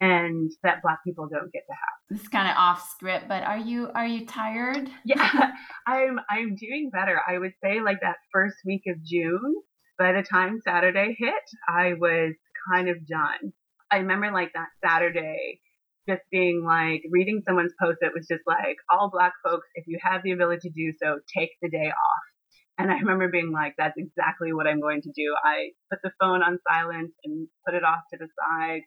[0.00, 1.96] and that black people don't get to have.
[2.08, 4.88] This is kind of off script, but are you are you tired?
[5.04, 5.28] Yeah,
[5.86, 7.20] I'm I'm doing better.
[7.28, 9.56] I would say like that first week of June,
[9.98, 11.34] by the time Saturday hit,
[11.68, 12.32] I was
[12.72, 13.52] kind of done.
[13.92, 15.60] I remember like that Saturday
[16.10, 19.98] just being like reading someone's post that was just like all black folks if you
[20.02, 22.24] have the ability to do so take the day off
[22.80, 25.34] and I remember being like, that's exactly what I'm going to do.
[25.44, 28.80] I put the phone on silent and put it off to the side.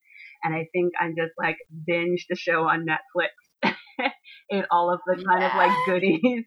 [0.44, 1.58] And I think I just like
[1.88, 3.38] binged the show on Netflix,
[4.52, 5.52] ate all of the kind yeah.
[5.52, 6.46] of like goodies,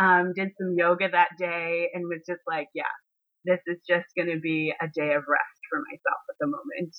[0.00, 2.94] um, did some yoga that day and was just like, yeah,
[3.44, 6.94] this is just going to be a day of rest for myself at the moment.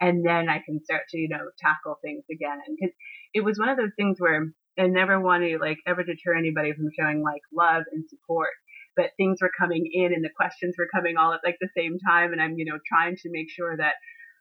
[0.00, 2.58] And then I can start to, you know, tackle things again.
[2.66, 2.94] And cause
[3.32, 4.46] it was one of those things where
[4.78, 8.50] I never want to like ever deter anybody from showing like love and support
[8.96, 11.98] but things were coming in and the questions were coming all at like the same
[11.98, 12.32] time.
[12.32, 13.94] And I'm, you know, trying to make sure that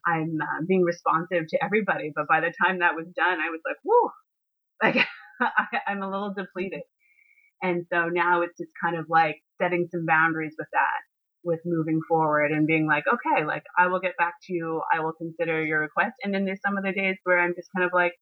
[0.07, 2.11] I'm uh, being responsive to everybody.
[2.15, 4.09] But by the time that was done, I was like, whoo,
[4.81, 5.07] like
[5.41, 6.81] I, I'm a little depleted.
[7.61, 11.01] And so now it's just kind of like setting some boundaries with that,
[11.45, 14.81] with moving forward and being like, okay, like I will get back to you.
[14.91, 16.15] I will consider your request.
[16.23, 18.13] And then there's some of the days where I'm just kind of like,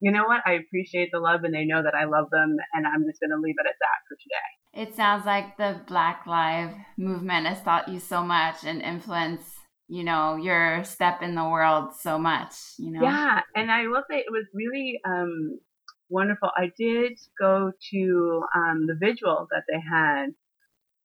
[0.00, 0.42] you know what?
[0.44, 3.30] I appreciate the love and they know that I love them and I'm just going
[3.30, 4.88] to leave it at that for today.
[4.88, 9.54] It sounds like the Black Lives movement has taught you so much and influenced,
[9.88, 13.02] you know, your step in the world so much, you know?
[13.02, 13.40] Yeah.
[13.54, 15.60] And I will say it was really um,
[16.08, 16.50] wonderful.
[16.56, 20.30] I did go to um, the vigil that they had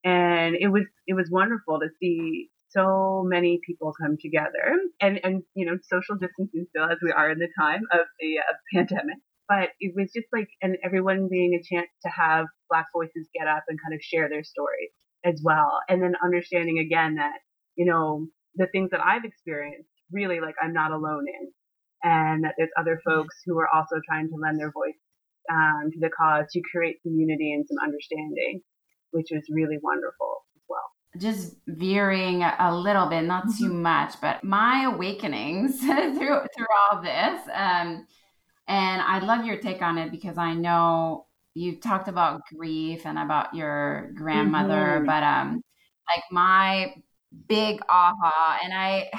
[0.03, 5.43] and it was, it was wonderful to see so many people come together and, and,
[5.55, 9.17] you know, social distancing still as we are in the time of the uh, pandemic.
[9.47, 13.47] But it was just like, and everyone being a chance to have black voices get
[13.47, 14.91] up and kind of share their stories
[15.25, 15.79] as well.
[15.89, 17.39] And then understanding again that,
[17.75, 21.51] you know, the things that I've experienced really like I'm not alone in
[22.03, 24.99] and that there's other folks who are also trying to lend their voice
[25.51, 28.61] um, to the cause to create some unity and some understanding,
[29.11, 30.91] which was really wonderful as well.
[31.19, 33.65] just veering a little bit, not mm-hmm.
[33.65, 36.15] too much, but my awakenings through
[36.55, 37.41] through all this.
[37.53, 38.05] Um,
[38.67, 43.17] and I love your take on it because I know you talked about grief and
[43.17, 45.05] about your grandmother, mm-hmm.
[45.05, 45.61] but um,
[46.07, 46.93] like my
[47.47, 49.09] big aha, and I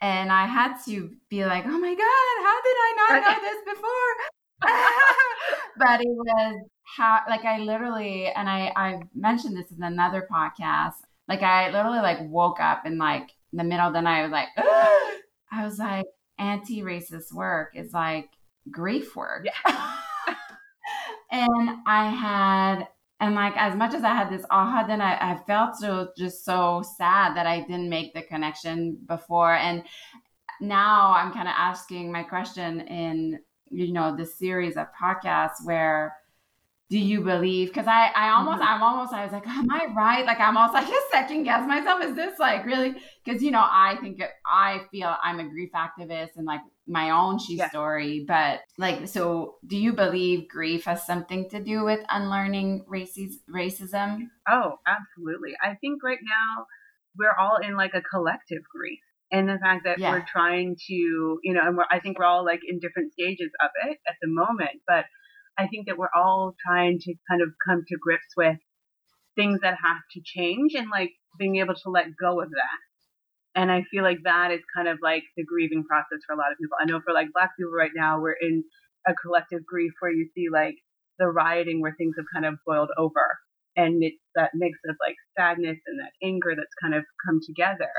[0.00, 3.74] and I had to be like, oh my god, how did I not know this
[3.74, 4.14] before?
[5.78, 6.62] but it was
[6.96, 10.94] how like I literally and I I mentioned this in another podcast.
[11.28, 14.22] Like I literally like woke up and like in the middle of the night I
[14.22, 14.48] was like
[15.52, 16.06] I was like
[16.38, 18.30] anti-racist work is like
[18.70, 19.44] grief work.
[19.44, 19.94] Yeah.
[21.30, 22.88] and I had
[23.20, 26.44] and like as much as I had this aha, then I, I felt so just
[26.44, 29.54] so sad that I didn't make the connection before.
[29.54, 29.84] And
[30.60, 33.38] now I'm kind of asking my question in
[33.70, 36.16] you know the series of podcasts where
[36.92, 38.74] do you believe because i i almost mm-hmm.
[38.74, 41.66] i'm almost i was like am i right like i'm almost like a second guess
[41.66, 45.70] myself is this like really because you know i think i feel i'm a grief
[45.74, 47.70] activist and like my own she yeah.
[47.70, 53.38] story but like so do you believe grief has something to do with unlearning races,
[53.48, 56.66] racism oh absolutely i think right now
[57.16, 59.00] we're all in like a collective grief
[59.30, 60.10] and the fact that yeah.
[60.10, 60.94] we're trying to
[61.42, 64.16] you know and we're, i think we're all like in different stages of it at
[64.20, 65.06] the moment but
[65.58, 68.56] I think that we're all trying to kind of come to grips with
[69.36, 72.80] things that have to change and like being able to let go of that.
[73.54, 76.52] And I feel like that is kind of like the grieving process for a lot
[76.52, 76.76] of people.
[76.80, 78.64] I know for like black people right now, we're in
[79.06, 80.76] a collective grief where you see like
[81.18, 83.38] the rioting where things have kind of boiled over.
[83.76, 87.92] And it's that mix of like sadness and that anger that's kind of come together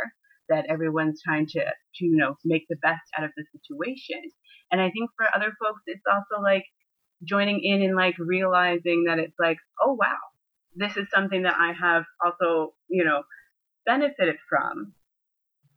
[0.49, 4.21] that everyone's trying to, to, you know, make the best out of the situation.
[4.71, 6.65] And I think for other folks, it's also like
[7.23, 10.17] joining in and like realizing that it's like, oh wow,
[10.75, 13.23] this is something that I have also, you know,
[13.85, 14.93] benefited from.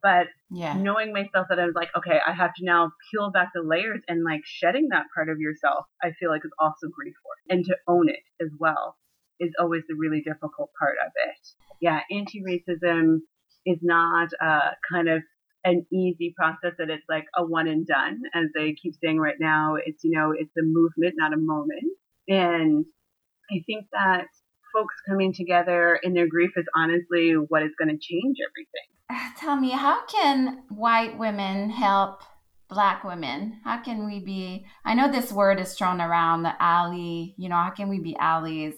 [0.03, 0.75] But yeah.
[0.75, 4.03] knowing myself that I was like, okay, I have to now peel back the layers
[4.07, 7.39] and like shedding that part of yourself, I feel like is also grief work.
[7.49, 8.97] And to own it as well
[9.41, 11.49] is always the really difficult part of it.
[11.81, 13.21] Yeah, anti racism
[13.65, 15.23] is not uh, kind of
[15.67, 19.35] an easy process that it's like a one and done, as they keep saying right
[19.39, 19.75] now.
[19.85, 21.93] It's, you know, it's a movement, not a moment.
[22.29, 22.87] And
[23.51, 24.27] I think that
[24.73, 29.35] folks coming together in their grief is honestly what is going to change everything.
[29.39, 32.23] Tell me, how can white women help
[32.69, 33.59] black women?
[33.65, 34.67] How can we be?
[34.85, 37.35] I know this word is thrown around, the ally.
[37.37, 38.75] You know, how can we be allies?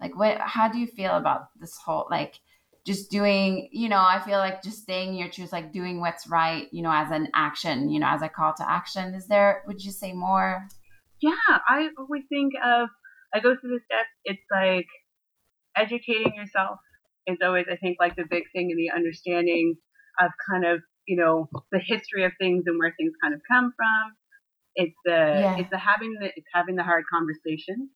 [0.00, 0.38] Like, what?
[0.38, 2.40] How do you feel about this whole like?
[2.86, 6.68] Just doing, you know, I feel like just staying your truth, like doing what's right,
[6.70, 9.14] you know, as an action, you know, as a call to action.
[9.14, 10.68] Is there, would you say more?
[11.20, 12.88] Yeah, I always think of,
[13.34, 14.10] I go through the steps.
[14.24, 14.86] It's like
[15.76, 16.78] educating yourself
[17.26, 19.76] is always, I think, like the big thing in the understanding
[20.20, 23.72] of kind of, you know, the history of things and where things kind of come
[23.74, 24.12] from.
[24.76, 25.56] It's the, yeah.
[25.56, 27.88] it's the having the, it's having the hard conversation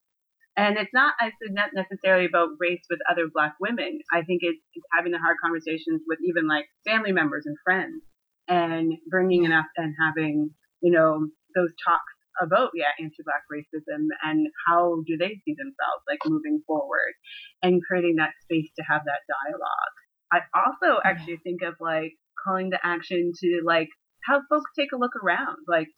[0.58, 4.00] and it's not, I said, not necessarily about race with other black women.
[4.12, 8.02] I think it's, it's having the hard conversations with even like family members and friends
[8.48, 10.50] and bringing it up and having,
[10.82, 16.18] you know, those talks about, yeah, anti-black racism and how do they see themselves like
[16.26, 17.14] moving forward
[17.62, 19.94] and creating that space to have that dialogue.
[20.32, 23.88] I also actually think of like calling to action to like
[24.24, 25.88] have folks take a look around, like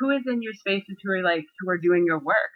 [0.00, 2.50] who is in your spaces who are like, who are doing your work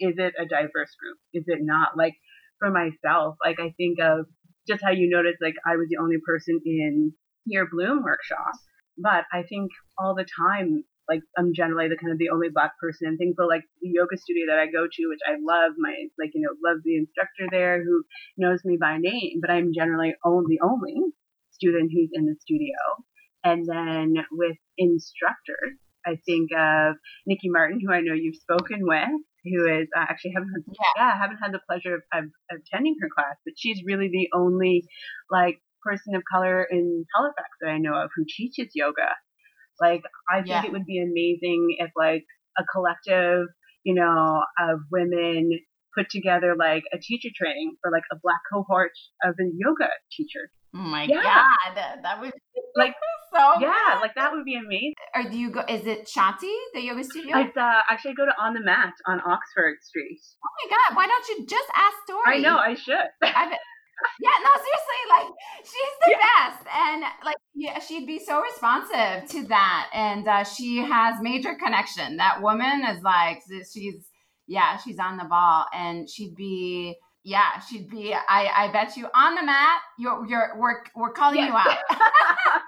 [0.00, 1.18] is it a diverse group?
[1.32, 1.96] Is it not?
[1.96, 2.14] Like
[2.58, 4.26] for myself, like I think of
[4.68, 7.12] just how you noticed, like I was the only person in
[7.44, 8.54] your Bloom workshop,
[8.98, 12.72] but I think all the time, like I'm generally the kind of the only black
[12.80, 13.34] person and things.
[13.36, 16.42] But like the yoga studio that I go to, which I love, my like you
[16.42, 18.02] know love the instructor there who
[18.36, 20.96] knows me by name, but I'm generally only only
[21.52, 22.76] student who's in the studio.
[23.44, 29.08] And then with instructors, I think of Nikki Martin, who I know you've spoken with,
[29.46, 30.92] who is uh, actually haven't had, yeah.
[30.96, 34.08] yeah I haven't had the pleasure of, of, of, attending her class, but she's really
[34.08, 34.84] the only
[35.30, 39.14] like person of color in Halifax that I know of who teaches yoga.
[39.80, 40.64] Like I think yeah.
[40.64, 42.24] it would be amazing if like
[42.58, 43.46] a collective,
[43.84, 45.50] you know, of women
[45.96, 48.92] put together like a teacher training for like a black cohort
[49.24, 50.50] of the yoga teachers.
[50.76, 51.22] Oh my yeah.
[51.22, 52.32] god, that would
[52.76, 52.92] like
[53.32, 54.00] so yeah, good.
[54.00, 54.92] like that would be amazing.
[55.14, 55.60] Or do you go?
[55.68, 57.38] Is it Shanti, the yoga studio?
[57.38, 60.20] It's uh, actually I go to On the Mat on Oxford Street.
[60.44, 62.36] Oh my god, why don't you just ask Dory?
[62.36, 62.92] I know I should.
[63.22, 65.28] yeah, no, seriously, like
[65.64, 66.50] she's the yeah.
[66.50, 71.54] best, and like yeah, she'd be so responsive to that, and uh, she has major
[71.54, 72.18] connection.
[72.18, 74.08] That woman is like she's
[74.46, 78.14] yeah, she's on the ball, and she'd be yeah, she'd be.
[78.14, 79.80] I I bet you on the mat.
[79.98, 81.48] You're you're we're we're calling yes.
[81.48, 81.66] you out.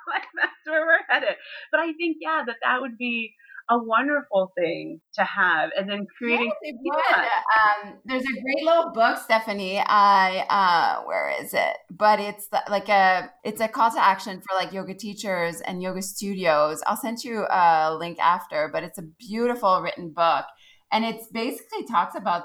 [0.08, 1.36] like That's where we're headed.
[1.70, 3.34] But I think yeah, that that would be
[3.70, 6.50] a wonderful thing to have, and then creating.
[6.64, 7.86] Yes, yeah.
[7.86, 9.78] um, there's a great little book, Stephanie.
[9.78, 11.76] I uh, where is it?
[11.88, 15.80] But it's the, like a it's a call to action for like yoga teachers and
[15.80, 16.82] yoga studios.
[16.84, 20.46] I'll send you a link after, but it's a beautiful written book,
[20.90, 22.42] and it's basically talks about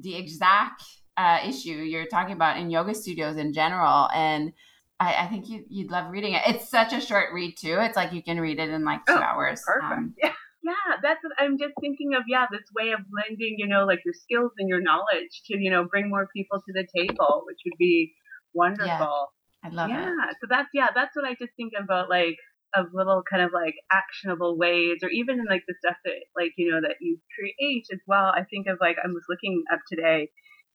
[0.00, 0.84] the exact
[1.16, 4.08] uh, issue you're talking about in yoga studios in general.
[4.14, 4.52] And
[5.00, 6.42] I, I think you, would love reading it.
[6.46, 7.78] It's such a short read too.
[7.80, 9.62] It's like you can read it in like two oh, hours.
[9.66, 9.92] Perfect.
[9.92, 10.32] Um, yeah.
[10.62, 12.24] Yeah, that's what I'm just thinking of.
[12.26, 15.70] Yeah, this way of blending, you know, like your skills and your knowledge to, you
[15.70, 18.14] know, bring more people to the table, which would be
[18.52, 19.28] wonderful.
[19.62, 20.14] Yeah, I love yeah, it.
[20.18, 22.34] Yeah, so that's yeah, that's what I just think about, like
[22.74, 26.50] of little kind of like actionable ways, or even in like the stuff that like
[26.56, 28.32] you know that you create as well.
[28.34, 30.30] I think of like I was looking up today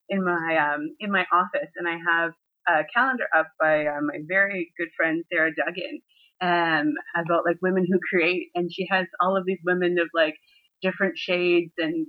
[0.10, 2.32] in my um, in my office, and I have
[2.68, 6.02] a calendar up by uh, my very good friend Sarah Duggan
[6.42, 10.36] um, about like women who create, and she has all of these women of like
[10.82, 12.08] different shades and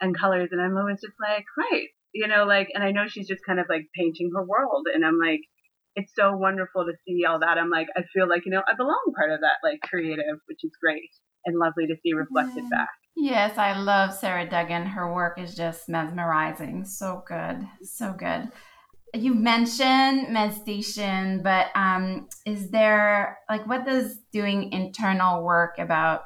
[0.00, 3.28] and colors, and I'm always just like, right, you know, like, and I know she's
[3.28, 5.40] just kind of like painting her world, and I'm like,
[5.96, 7.58] it's so wonderful to see all that.
[7.58, 10.64] I'm like, I feel like you know I belong part of that like creative, which
[10.64, 11.10] is great
[11.46, 12.88] and lovely to see reflected back.
[13.16, 14.86] Yes, I love Sarah Duggan.
[14.86, 16.84] Her work is just mesmerizing.
[16.84, 17.66] So good.
[17.82, 18.50] So good.
[19.14, 26.22] You mentioned meditation, but um, is there like what does doing internal work about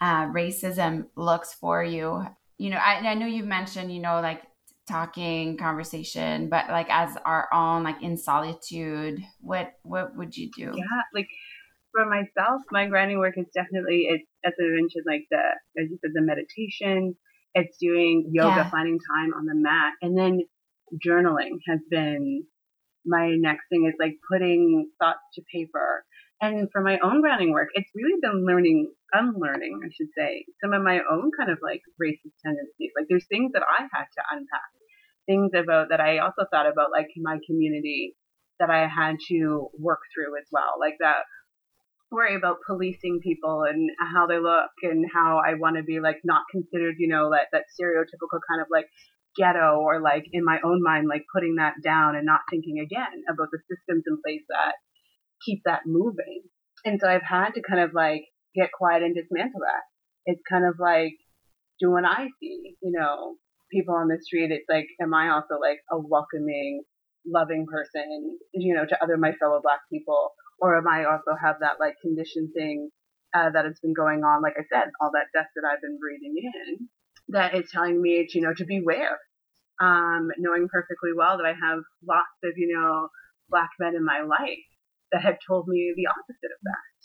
[0.00, 2.24] uh, racism looks for you?
[2.58, 4.42] You know, I, I know you've mentioned, you know, like
[4.86, 10.72] talking, conversation, but like as our own, like in solitude, what what would you do?
[10.74, 11.28] Yeah, like
[11.92, 15.42] for myself, my grounding work is definitely it's as I mentioned, like the
[15.80, 17.16] as you said, the meditation.
[17.54, 18.70] It's doing yoga, yeah.
[18.70, 20.40] finding time on the mat, and then
[21.04, 22.44] journaling has been
[23.06, 23.86] my next thing.
[23.86, 26.04] Is like putting thoughts to paper
[26.40, 30.72] And for my own grounding work, it's really been learning, unlearning, I should say, some
[30.72, 32.92] of my own kind of like racist tendencies.
[32.96, 34.70] Like there's things that I had to unpack,
[35.26, 38.14] things about that I also thought about like my community
[38.60, 40.78] that I had to work through as well.
[40.78, 41.26] Like that
[42.10, 46.20] worry about policing people and how they look and how I want to be like
[46.24, 48.86] not considered, you know, that, that stereotypical kind of like
[49.36, 53.24] ghetto or like in my own mind, like putting that down and not thinking again
[53.28, 54.72] about the systems in place that
[55.44, 56.42] keep that moving.
[56.84, 59.84] And so I've had to kind of like get quiet and dismantle that.
[60.24, 61.14] It's kind of like,
[61.80, 63.36] do what I see, you know,
[63.70, 64.50] people on the street.
[64.50, 66.82] It's like, am I also like a welcoming,
[67.26, 70.32] loving person, you know, to other my fellow black people?
[70.60, 72.90] Or am I also have that like condition thing
[73.34, 74.42] uh, that has been going on?
[74.42, 76.88] Like I said, all that death that I've been breathing in
[77.28, 79.18] that is telling me, you know, to beware.
[79.80, 83.08] Um, knowing perfectly well that I have lots of, you know,
[83.48, 84.66] black men in my life
[85.12, 86.98] that have told me the opposite of that.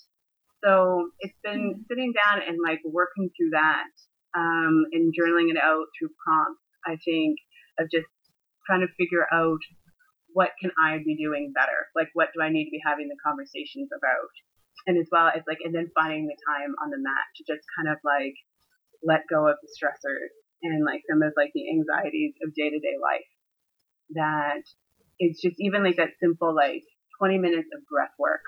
[0.63, 1.81] So it's been mm-hmm.
[1.87, 3.93] sitting down and like working through that
[4.33, 6.63] um, and journaling it out through prompts.
[6.85, 7.37] I think
[7.79, 8.07] of just
[8.65, 9.59] trying to figure out
[10.33, 11.89] what can I be doing better?
[11.95, 14.33] Like what do I need to be having the conversations about?
[14.85, 17.63] And as well as like, and then finding the time on the mat to just
[17.77, 18.35] kind of like
[19.01, 22.79] let go of the stressors and like some of like the anxieties of day to
[22.79, 23.29] day life.
[24.15, 24.63] That
[25.19, 26.83] it's just even like that simple like
[27.19, 28.43] 20 minutes of breath work.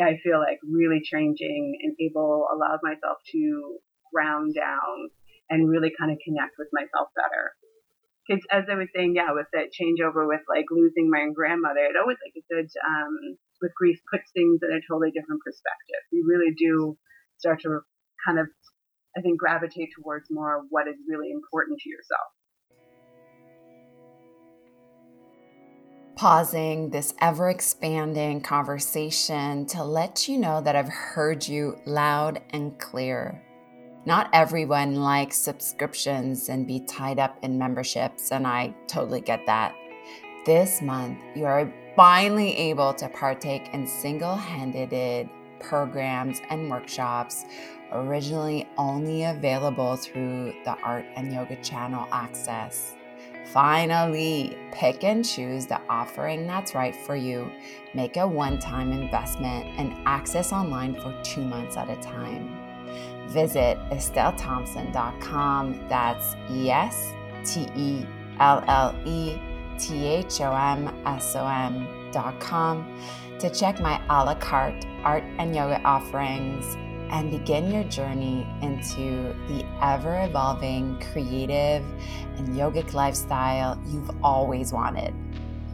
[0.00, 3.78] I feel like really changing and able allowed myself to
[4.12, 5.10] ground down
[5.48, 7.54] and really kind of connect with myself better.
[8.26, 11.96] Because as I was saying, yeah, with that changeover with like losing my grandmother, it
[12.00, 16.00] always, like I said, um, with grief puts things in a totally different perspective.
[16.10, 16.96] You really do
[17.38, 17.80] start to
[18.26, 18.48] kind of
[19.16, 22.32] I think, gravitate towards more what is really important to yourself.
[26.16, 32.78] Pausing this ever expanding conversation to let you know that I've heard you loud and
[32.78, 33.43] clear.
[34.06, 39.74] Not everyone likes subscriptions and be tied up in memberships, and I totally get that.
[40.44, 47.46] This month, you are finally able to partake in single handed programs and workshops
[47.92, 52.94] originally only available through the Art and Yoga channel access.
[53.52, 57.50] Finally, pick and choose the offering that's right for you.
[57.94, 62.63] Make a one time investment and access online for two months at a time.
[63.28, 65.88] Visit EstelleThompson.com.
[65.88, 67.12] That's E S
[67.44, 68.06] T E
[68.38, 69.38] L L E
[69.78, 72.86] T H O M S O M.com
[73.38, 76.76] to check my a la carte art and yoga offerings
[77.10, 81.84] and begin your journey into the ever evolving, creative,
[82.36, 85.14] and yogic lifestyle you've always wanted.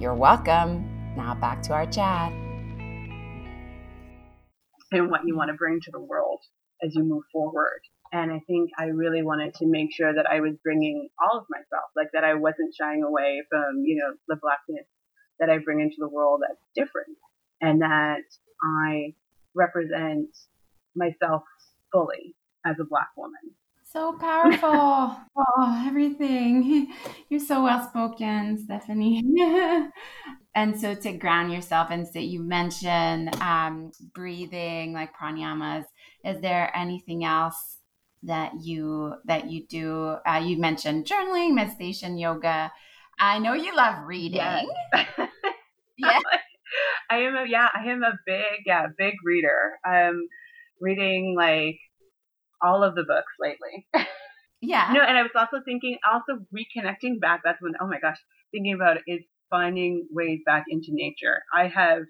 [0.00, 1.14] You're welcome.
[1.16, 2.32] Now back to our chat.
[4.92, 6.40] And what you want to bring to the world
[6.82, 7.80] as you move forward.
[8.12, 11.46] And I think I really wanted to make sure that I was bringing all of
[11.48, 14.86] myself, like that I wasn't shying away from, you know, the blackness
[15.38, 17.16] that I bring into the world that's different
[17.60, 18.24] and that
[18.62, 19.14] I
[19.54, 20.28] represent
[20.96, 21.42] myself
[21.92, 23.54] fully as a black woman.
[23.84, 24.60] So powerful.
[25.36, 26.92] oh, everything.
[27.28, 29.22] You're so well spoken, Stephanie.
[30.54, 35.84] and so to ground yourself and say you mentioned um, breathing like pranayamas.
[36.24, 37.78] Is there anything else
[38.22, 40.16] that you that you do?
[40.26, 42.72] Uh, you mentioned journaling, meditation, yoga.
[43.18, 44.40] I know you love reading.
[44.40, 44.66] Yes.
[45.98, 46.18] yeah.
[47.10, 49.78] I am a yeah, I am a big yeah, big reader.
[49.86, 50.28] Um
[50.80, 51.78] reading like
[52.62, 53.86] all of the books lately.
[54.60, 54.92] Yeah.
[54.92, 57.40] no, and I was also thinking, also reconnecting back.
[57.44, 58.18] That's when, oh my gosh,
[58.52, 61.42] thinking about it is finding ways back into nature.
[61.54, 62.02] I have,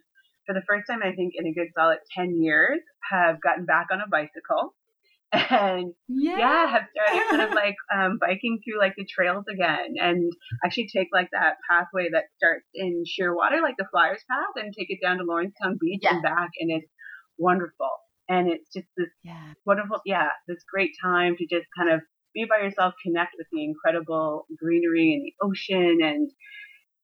[0.51, 3.89] for the first time, I think in a good solid 10 years, have gotten back
[3.93, 4.75] on a bicycle.
[5.33, 9.95] And yeah, yeah have started kind of like um, biking through like the trails again
[9.97, 10.33] and
[10.65, 14.91] actually take like that pathway that starts in Shearwater, like the Flyers path, and take
[14.91, 16.15] it down to Lawrencetown Beach yeah.
[16.15, 16.51] and back.
[16.59, 16.91] And it's
[17.39, 17.95] wonderful
[18.29, 19.53] and it's just this yeah.
[19.65, 22.01] wonderful, yeah, this great time to just kind of
[22.35, 26.31] be by yourself, connect with the incredible greenery and the ocean and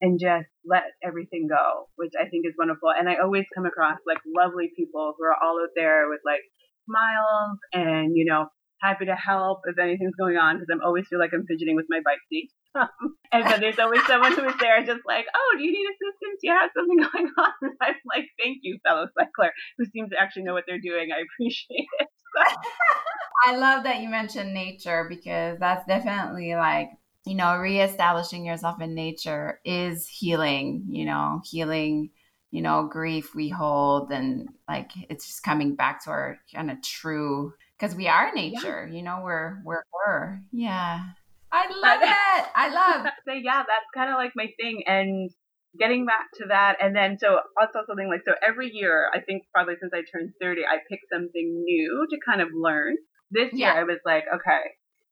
[0.00, 2.90] and just let everything go, which I think is wonderful.
[2.90, 6.42] And I always come across like lovely people who are all out there with like
[6.84, 8.46] smiles and, you know,
[8.80, 11.86] happy to help if anything's going on because I'm always feel like I'm fidgeting with
[11.88, 12.50] my bike seat.
[13.32, 16.40] and then there's always someone who is there just like, oh, do you need assistance?
[16.42, 17.52] You have something going on.
[17.62, 21.08] And I'm like, thank you, fellow cycler, who seems to actually know what they're doing.
[21.10, 22.08] I appreciate it.
[23.46, 26.88] I love that you mentioned nature because that's definitely like,
[27.26, 32.10] you know, reestablishing yourself in nature is healing, you know, healing
[32.50, 36.80] you know, grief we hold and like it's just coming back to our kind of
[36.82, 38.96] true because we are nature, yeah.
[38.96, 41.00] you know, we're we're we're yeah.
[41.52, 42.50] I love it.
[42.54, 43.06] I love.
[43.28, 45.30] so yeah, that's kind of like my thing, and
[45.78, 49.44] getting back to that, and then so also something like so every year, I think
[49.52, 52.96] probably since I turned thirty, I pick something new to kind of learn.
[53.30, 53.74] This year, yeah.
[53.74, 54.60] I was like, okay,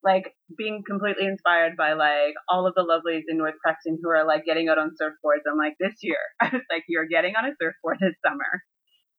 [0.04, 4.26] like being completely inspired by like all of the lovelies in North Preston who are
[4.26, 5.50] like getting out on surfboards.
[5.50, 8.62] I'm like, this year, I was like, you're getting on a surfboard this summer.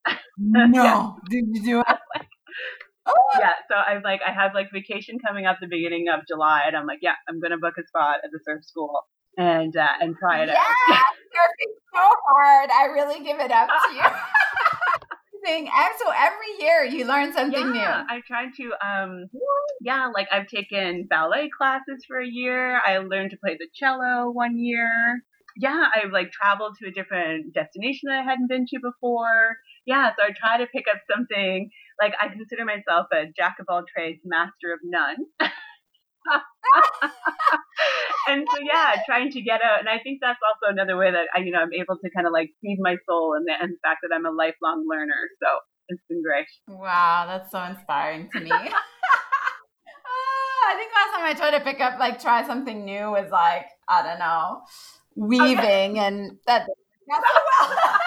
[0.38, 1.12] No, yeah.
[1.30, 1.88] did you do it?
[1.88, 2.28] like,
[3.08, 3.14] oh.
[3.40, 6.76] Yeah, so I'm like, I have like vacation coming up the beginning of July, and
[6.76, 9.08] I'm like, yeah, I'm gonna book a spot at the surf school
[9.38, 10.76] and uh, and try it yeah, out.
[10.90, 11.00] Yeah,
[11.32, 12.70] surfing so hard.
[12.70, 14.02] I really give it up to you.
[15.46, 15.70] Thing.
[16.00, 18.16] So every year you learn something yeah, new.
[18.16, 19.30] I tried to, um,
[19.82, 22.80] yeah, like I've taken ballet classes for a year.
[22.86, 24.90] I learned to play the cello one year.
[25.58, 29.56] Yeah, I've like traveled to a different destination that I hadn't been to before.
[29.86, 31.70] Yeah, so I try to pick up something.
[32.02, 35.18] Like I consider myself a jack of all trades, master of none.
[38.28, 41.28] and so yeah, trying to get out, and I think that's also another way that
[41.36, 43.74] I, you know, I'm able to kind of like feed my soul and the, and
[43.74, 45.30] the fact that I'm a lifelong learner.
[45.42, 45.48] So
[45.90, 46.48] it's been great.
[46.68, 48.52] Wow, that's so inspiring to me.
[48.52, 48.58] oh,
[50.68, 53.68] I think last time I tried to pick up like try something new was like
[53.88, 54.64] I don't know
[55.16, 56.68] weaving, and that
[57.08, 57.78] not so well.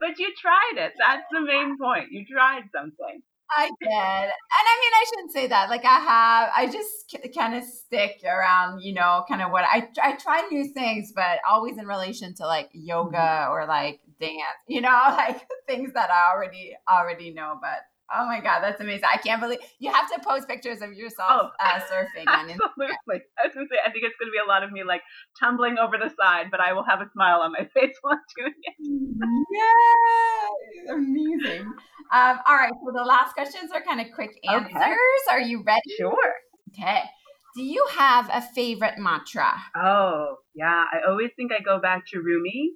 [0.00, 0.92] but you tried it.
[0.98, 2.10] That's the main point.
[2.10, 3.22] You tried something.
[3.56, 3.88] I did.
[3.90, 5.70] And I mean, I shouldn't say that.
[5.70, 9.88] Like, I have, I just kind of stick around, you know, kind of what I,
[10.02, 13.52] I try new things, but always in relation to like yoga mm-hmm.
[13.52, 17.58] or like dance, you know, like things that I already, already know.
[17.60, 17.78] But
[18.12, 19.04] Oh my god, that's amazing!
[19.12, 22.24] I can't believe you have to post pictures of yourself oh, uh, surfing.
[22.26, 25.02] Absolutely, I was gonna say I think it's gonna be a lot of me like
[25.38, 28.54] tumbling over the side, but I will have a smile on my face while doing
[28.62, 28.74] it.
[29.52, 31.66] yeah, amazing.
[32.12, 34.72] Um, all right, so the last questions are kind of quick answers.
[34.74, 34.94] Okay.
[35.30, 35.80] Are you ready?
[35.96, 36.32] Sure.
[36.72, 37.02] Okay.
[37.56, 39.52] Do you have a favorite mantra?
[39.76, 40.84] Oh, yeah.
[40.92, 42.74] I always think I go back to Rumi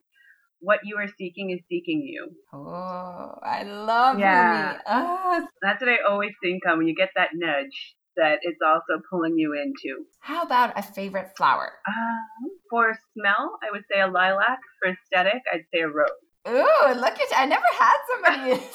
[0.65, 2.31] what you are seeking is seeking you.
[2.53, 4.79] Oh, I love yeah.
[4.87, 5.47] Oh.
[5.63, 9.37] That's what I always think of when you get that nudge that it's also pulling
[9.37, 10.05] you into.
[10.21, 11.73] How about a favorite flower?
[11.87, 14.59] Uh, for smell, I would say a lilac.
[14.81, 16.09] For aesthetic, I'd say a rose.
[16.47, 17.37] Ooh, look at you.
[17.37, 18.63] I never had somebody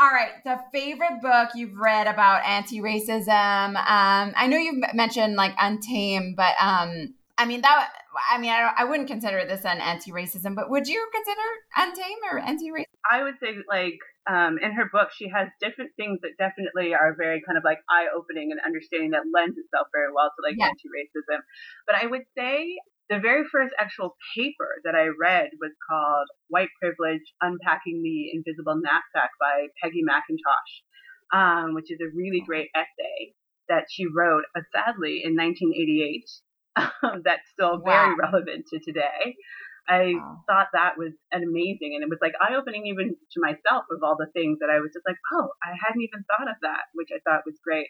[0.00, 3.28] All right, the favorite book you've read about anti-racism.
[3.28, 7.88] Um, I know you've mentioned like Untamed, but um, I mean that.
[8.28, 12.38] I mean, I, I wouldn't consider this an anti-racism, but would you consider Untamed or
[12.38, 12.92] anti-racist?
[13.08, 13.96] I would say, like,
[14.28, 17.78] um, in her book, she has different things that definitely are very kind of like
[17.88, 20.68] eye-opening and understanding that lends itself very well to like yeah.
[20.68, 21.40] anti-racism.
[21.88, 22.76] But I would say
[23.08, 28.76] the very first actual paper that I read was called White Privilege Unpacking the Invisible
[28.76, 30.72] Knapsack by Peggy McIntosh,
[31.32, 33.32] um, which is a really great essay
[33.72, 36.28] that she wrote, uh, sadly, in 1988
[36.76, 38.30] um, that's still very wow.
[38.30, 39.36] relevant to today.
[39.88, 40.44] I wow.
[40.46, 44.02] thought that was an amazing, and it was like eye opening even to myself of
[44.02, 46.92] all the things that I was just like, oh, I hadn't even thought of that,
[46.94, 47.88] which I thought was great.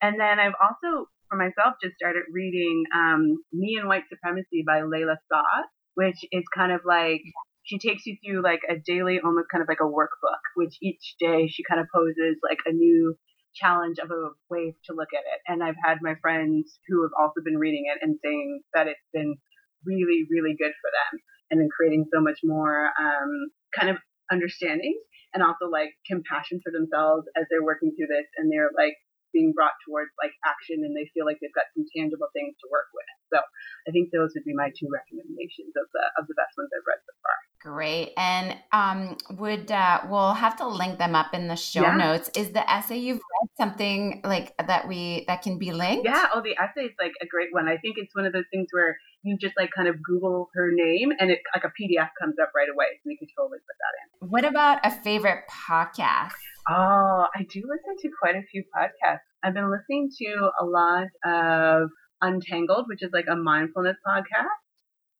[0.00, 4.86] And then I've also, for myself, just started reading um, Me and White Supremacy by
[4.86, 7.22] Layla Saad, which is kind of like
[7.64, 11.16] she takes you through like a daily, almost kind of like a workbook, which each
[11.18, 13.16] day she kind of poses like a new
[13.60, 15.40] challenge of a way to look at it.
[15.46, 19.10] And I've had my friends who have also been reading it and saying that it's
[19.12, 19.36] been
[19.84, 23.98] really, really good for them and in creating so much more um, kind of
[24.30, 24.96] understanding
[25.34, 28.96] and also like compassion for themselves as they're working through this and they're like
[29.32, 32.66] being brought towards like action and they feel like they've got some tangible things to
[32.70, 33.10] work with.
[33.30, 33.38] So
[33.86, 36.86] I think those would be my two recommendations of the of the best ones I've
[36.86, 37.38] read so far.
[37.60, 38.14] Great.
[38.16, 41.94] And um, would uh, we'll have to link them up in the show yeah.
[41.94, 42.30] notes.
[42.34, 46.06] Is the essay you've read something like that we that can be linked?
[46.06, 46.28] Yeah.
[46.34, 47.68] Oh, the essay is like a great one.
[47.68, 50.70] I think it's one of those things where you just like kind of Google her
[50.72, 52.86] name and it like a PDF comes up right away.
[53.04, 54.30] So you can totally put that in.
[54.30, 56.32] What about a favorite podcast?
[56.66, 59.20] Oh, I do listen to quite a few podcasts.
[59.42, 61.90] I've been listening to a lot of
[62.22, 64.60] Untangled, which is like a mindfulness podcast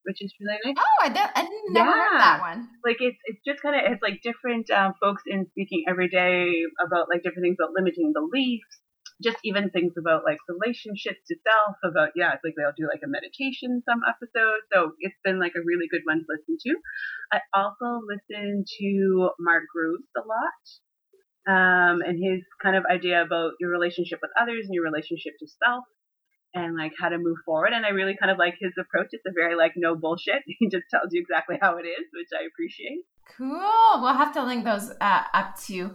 [0.04, 0.74] which is really nice.
[0.78, 1.96] Oh, I, did, I didn't never yeah.
[1.96, 2.68] heard that one.
[2.84, 6.50] Like it's it's just kind of it's like different um, folks in speaking every day
[6.84, 8.80] about like different things about limiting beliefs,
[9.22, 11.76] just even things about like relationships to self.
[11.84, 14.64] About yeah, it's like they'll do like a meditation some episodes.
[14.72, 16.72] So it's been like a really good one to listen to.
[17.32, 20.64] I also listen to Mark Groves a lot.
[21.48, 25.48] Um, and his kind of idea about your relationship with others and your relationship to
[25.48, 25.84] self
[26.54, 27.72] and like how to move forward.
[27.72, 29.08] And I really kind of like his approach.
[29.12, 30.42] It's a very like no bullshit.
[30.58, 33.04] He just tells you exactly how it is, which I appreciate.
[33.36, 34.02] Cool.
[34.02, 35.94] We'll have to link those uh, up too.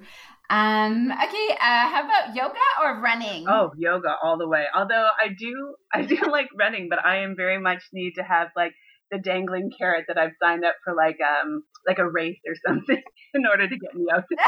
[0.49, 2.53] Um, okay, uh, how about yoga
[2.83, 3.45] or running?
[3.47, 4.65] Oh, yoga all the way.
[4.73, 8.49] Although I do, I do like running, but I am very much need to have
[8.55, 8.73] like
[9.11, 13.01] the dangling carrot that I've signed up for like um like a race or something
[13.33, 14.45] in order to get me out there.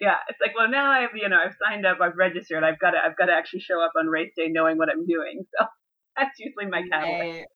[0.00, 2.90] Yeah, it's like well now I've you know I've signed up, I've registered, I've got
[2.92, 5.44] to I've got to actually show up on race day knowing what I'm doing.
[5.58, 5.66] So
[6.16, 7.48] that's usually my catalyst.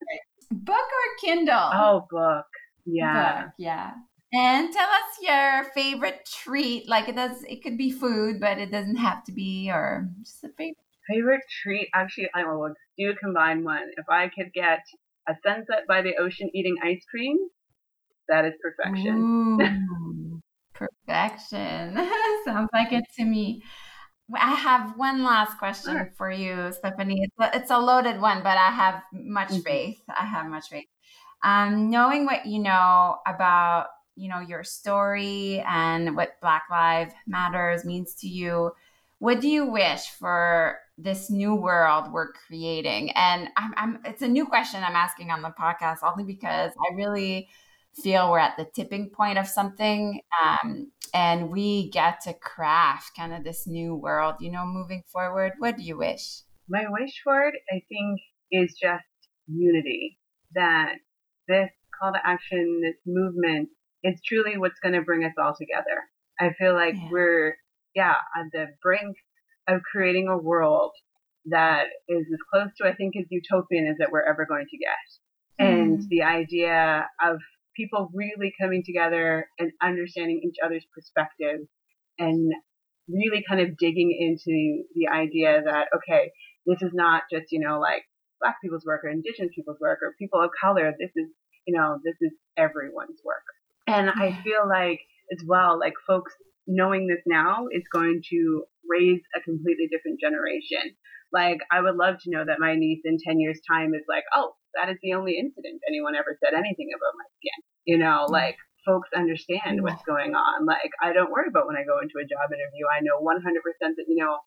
[0.50, 1.70] Book or Kindle?
[1.74, 2.46] Oh, book.
[2.86, 3.42] Yeah.
[3.42, 3.92] Book, yeah.
[4.32, 6.88] And tell us your favorite treat.
[6.88, 10.44] Like it does, it could be food, but it doesn't have to be, or just
[10.44, 10.76] a favorite.
[11.08, 11.88] Favorite treat?
[11.94, 13.90] Actually, I will do a combined one.
[13.96, 14.80] If I could get
[15.28, 17.36] a sunset by the ocean eating ice cream,
[18.28, 19.52] that is perfection.
[20.76, 21.94] Perfection.
[22.44, 23.62] Sounds like it to me.
[24.34, 26.12] I have one last question sure.
[26.16, 27.22] for you, Stephanie.
[27.22, 29.60] It's a, it's a, loaded one, but I have much mm-hmm.
[29.60, 30.00] faith.
[30.08, 30.88] I have much faith.
[31.44, 37.84] Um, knowing what you know about you know your story and what Black Lives Matters
[37.84, 38.72] means to you,
[39.18, 43.10] what do you wish for this new world we're creating?
[43.12, 46.94] And I'm, I'm it's a new question I'm asking on the podcast only because I
[46.96, 47.48] really
[48.02, 53.32] feel we're at the tipping point of something um, and we get to craft kind
[53.32, 57.48] of this new world you know moving forward what do you wish my wish for
[57.48, 58.20] it i think
[58.50, 59.04] is just
[59.46, 60.18] unity
[60.54, 60.94] that
[61.48, 63.68] this call to action this movement
[64.02, 66.02] is truly what's going to bring us all together
[66.38, 67.08] i feel like yeah.
[67.10, 67.56] we're
[67.94, 69.16] yeah on the brink
[69.68, 70.92] of creating a world
[71.46, 74.76] that is as close to i think as utopian as that we're ever going to
[74.76, 75.82] get mm.
[75.82, 77.38] and the idea of
[77.76, 81.60] people really coming together and understanding each other's perspective
[82.18, 82.52] and
[83.08, 86.30] really kind of digging into the idea that, okay,
[86.66, 88.02] this is not just, you know, like
[88.40, 90.92] black people's work or indigenous people's work or people of color.
[90.98, 91.28] This is,
[91.66, 93.44] you know, this is everyone's work.
[93.86, 95.00] And I feel like
[95.32, 96.32] as well, like folks
[96.66, 100.96] knowing this now is going to raise a completely different generation.
[101.32, 104.24] Like I would love to know that my niece in 10 years time is like,
[104.34, 107.58] oh, that is the only incident anyone ever said anything about my skin.
[107.84, 108.30] You know, mm.
[108.30, 110.64] like folks understand what's going on.
[110.64, 112.86] Like I don't worry about when I go into a job interview.
[112.86, 113.42] I know 100%
[113.96, 114.38] that, you know,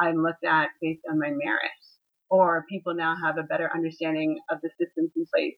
[0.00, 1.80] I'm looked at based on my merit
[2.28, 5.56] or people now have a better understanding of the systems in place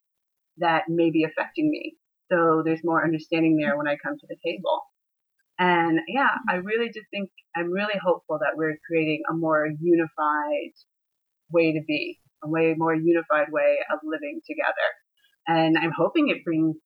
[0.59, 1.95] that may be affecting me.
[2.31, 4.83] So there's more understanding there when I come to the table.
[5.59, 10.75] And yeah, I really just think I'm really hopeful that we're creating a more unified
[11.51, 14.89] way to be a way more unified way of living together.
[15.47, 16.77] And I'm hoping it brings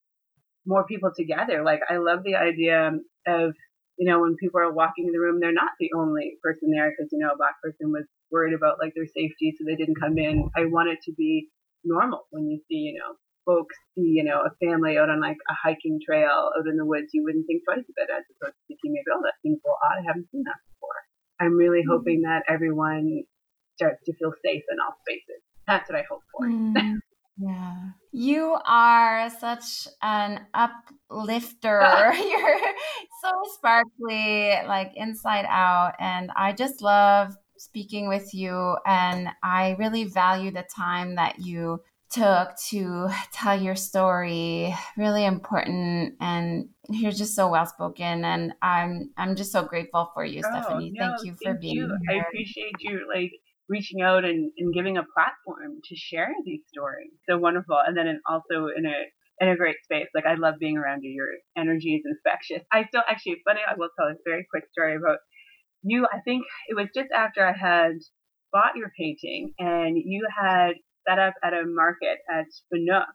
[0.67, 1.63] more people together.
[1.65, 2.93] Like I love the idea
[3.27, 3.53] of,
[3.99, 6.91] you know, when people are walking in the room, they're not the only person there
[6.91, 10.01] because, you know, a black person was worried about like their safety, so they didn't
[10.01, 10.49] come in.
[10.57, 11.49] I want it to be
[11.85, 15.41] normal when you see, you know, folks see, you know, a family out on like
[15.49, 18.57] a hiking trail out in the woods, you wouldn't think twice of it as opposed
[18.57, 20.01] to thinking maybe, oh, that seems a little odd.
[20.01, 21.01] I haven't seen that before.
[21.41, 21.97] I'm really mm-hmm.
[21.97, 23.25] hoping that everyone
[23.77, 25.41] starts to feel safe in all spaces.
[25.71, 26.47] That's what I hope for.
[26.47, 26.99] Mm,
[27.39, 27.77] yeah.
[28.13, 31.81] You are such an uplifter.
[32.15, 32.59] You're
[33.23, 35.95] so sparkly, like inside out.
[35.99, 38.77] And I just love speaking with you.
[38.85, 46.15] And I really value the time that you took to tell your story really important
[46.21, 50.51] and you're just so well spoken and i'm i'm just so grateful for you oh,
[50.51, 51.99] stephanie no, thank you for thank being you.
[52.09, 53.31] here i appreciate you like
[53.71, 58.21] reaching out and, and giving a platform to share these stories so wonderful and then
[58.29, 58.99] also in a
[59.41, 62.85] in a great space like i love being around you your energy is infectious i
[62.85, 65.19] still actually funny i will tell a very quick story about
[65.83, 67.93] you i think it was just after i had
[68.53, 70.73] bought your painting and you had
[71.09, 73.07] set up at a market at Spanook.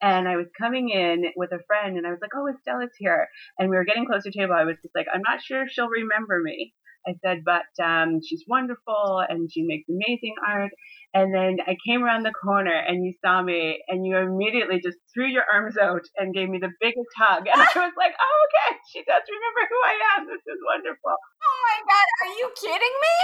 [0.00, 3.28] And I was coming in with a friend and I was like, oh, Estelle's here.
[3.58, 4.54] And we were getting closer to table.
[4.54, 6.74] I was just like, I'm not sure if she'll remember me.
[7.06, 10.70] I said, but um, she's wonderful and she makes amazing art.
[11.14, 14.98] And then I came around the corner and you saw me and you immediately just
[15.14, 17.46] threw your arms out and gave me the biggest hug.
[17.46, 20.26] And I was like, oh, okay, she does remember who I am.
[20.26, 21.16] This is wonderful.
[21.48, 23.16] Oh my God, are you kidding me?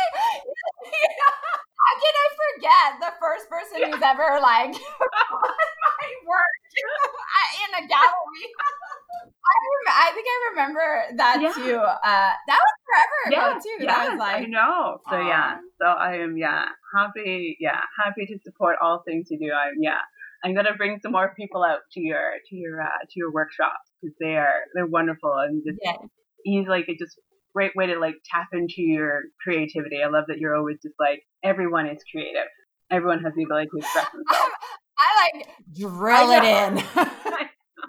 [1.85, 4.73] How can I forget the first person who's ever like
[5.93, 6.55] my work
[7.61, 8.47] in a gallery?
[9.45, 11.53] I, rem- I think I remember that yeah.
[11.53, 11.77] too.
[11.77, 13.85] Uh, that was forever yeah, ago too.
[13.85, 14.99] Yeah, was like, I know.
[15.11, 15.29] So Aww.
[15.29, 16.65] yeah, so I am yeah
[16.97, 19.53] happy yeah happy to support all things you do.
[19.53, 20.01] I'm yeah
[20.43, 23.91] I'm gonna bring some more people out to your to your uh, to your workshops
[24.01, 25.99] because they are they're wonderful and just yes.
[26.47, 27.19] easy like it just
[27.55, 30.03] great way to like tap into your creativity.
[30.05, 32.49] I love that you're always just like everyone is creative.
[32.91, 34.53] Everyone has the ability to express themselves.
[34.99, 36.83] I like drill it in.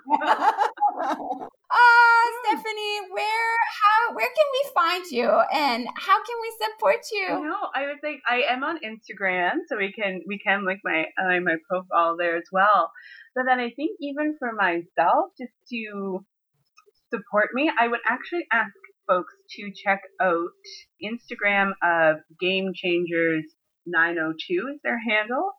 [1.78, 7.28] Ah, Stephanie, where how where can we find you and how can we support you?
[7.28, 11.06] No, I would think I am on Instagram, so we can we can link my
[11.20, 12.92] uh, my profile there as well.
[13.36, 16.24] But then I think even for myself, just to
[17.12, 18.72] support me, I would actually ask
[19.08, 20.50] folks to check out
[21.04, 23.44] Instagram of Game Changers
[23.86, 25.52] 902 is their handle.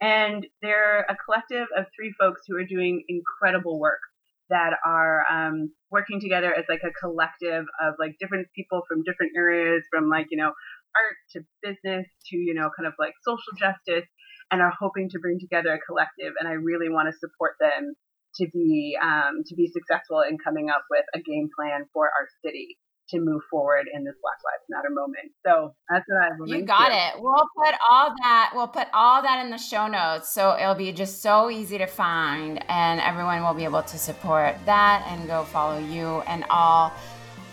[0.00, 4.00] And they're a collective of three folks who are doing incredible work
[4.48, 9.32] that are um, working together as like a collective of like different people from different
[9.36, 10.52] areas, from like, you know,
[10.96, 14.08] art to business to, you know, kind of like social justice
[14.50, 16.32] and are hoping to bring together a collective.
[16.38, 17.92] And I really want to support them
[18.36, 22.28] to be, um, to be successful in coming up with a game plan for our
[22.44, 22.78] city
[23.10, 25.32] to move forward in this Black Lives Matter moment.
[25.44, 26.28] So that's what I
[26.58, 26.94] You got to.
[26.94, 27.22] it.
[27.22, 28.52] We'll put all that.
[28.54, 31.86] We'll put all that in the show notes, so it'll be just so easy to
[31.86, 36.92] find, and everyone will be able to support that and go follow you and all.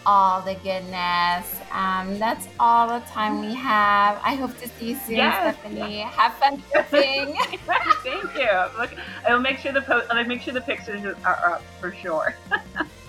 [0.08, 1.60] All the goodness.
[1.72, 4.20] Um, that's all the time we have.
[4.24, 5.58] I hope to see you soon, yes.
[5.58, 6.02] Stephanie.
[6.02, 7.36] Have fun surfing.
[8.04, 8.80] Thank you.
[8.80, 8.92] Look,
[9.28, 10.06] I'll make sure the post.
[10.12, 12.36] I'll make sure the pictures are up for sure.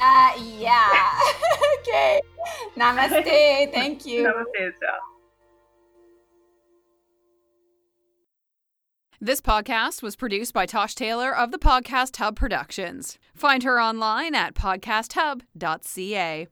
[0.01, 1.20] Uh, yeah.
[1.78, 2.20] okay.
[2.76, 3.24] Namaste.
[3.72, 4.24] Thank you.
[4.24, 4.72] Namaste,
[9.18, 13.18] This podcast was produced by Tosh Taylor of the Podcast Hub Productions.
[13.34, 16.49] Find her online at podcasthub.ca.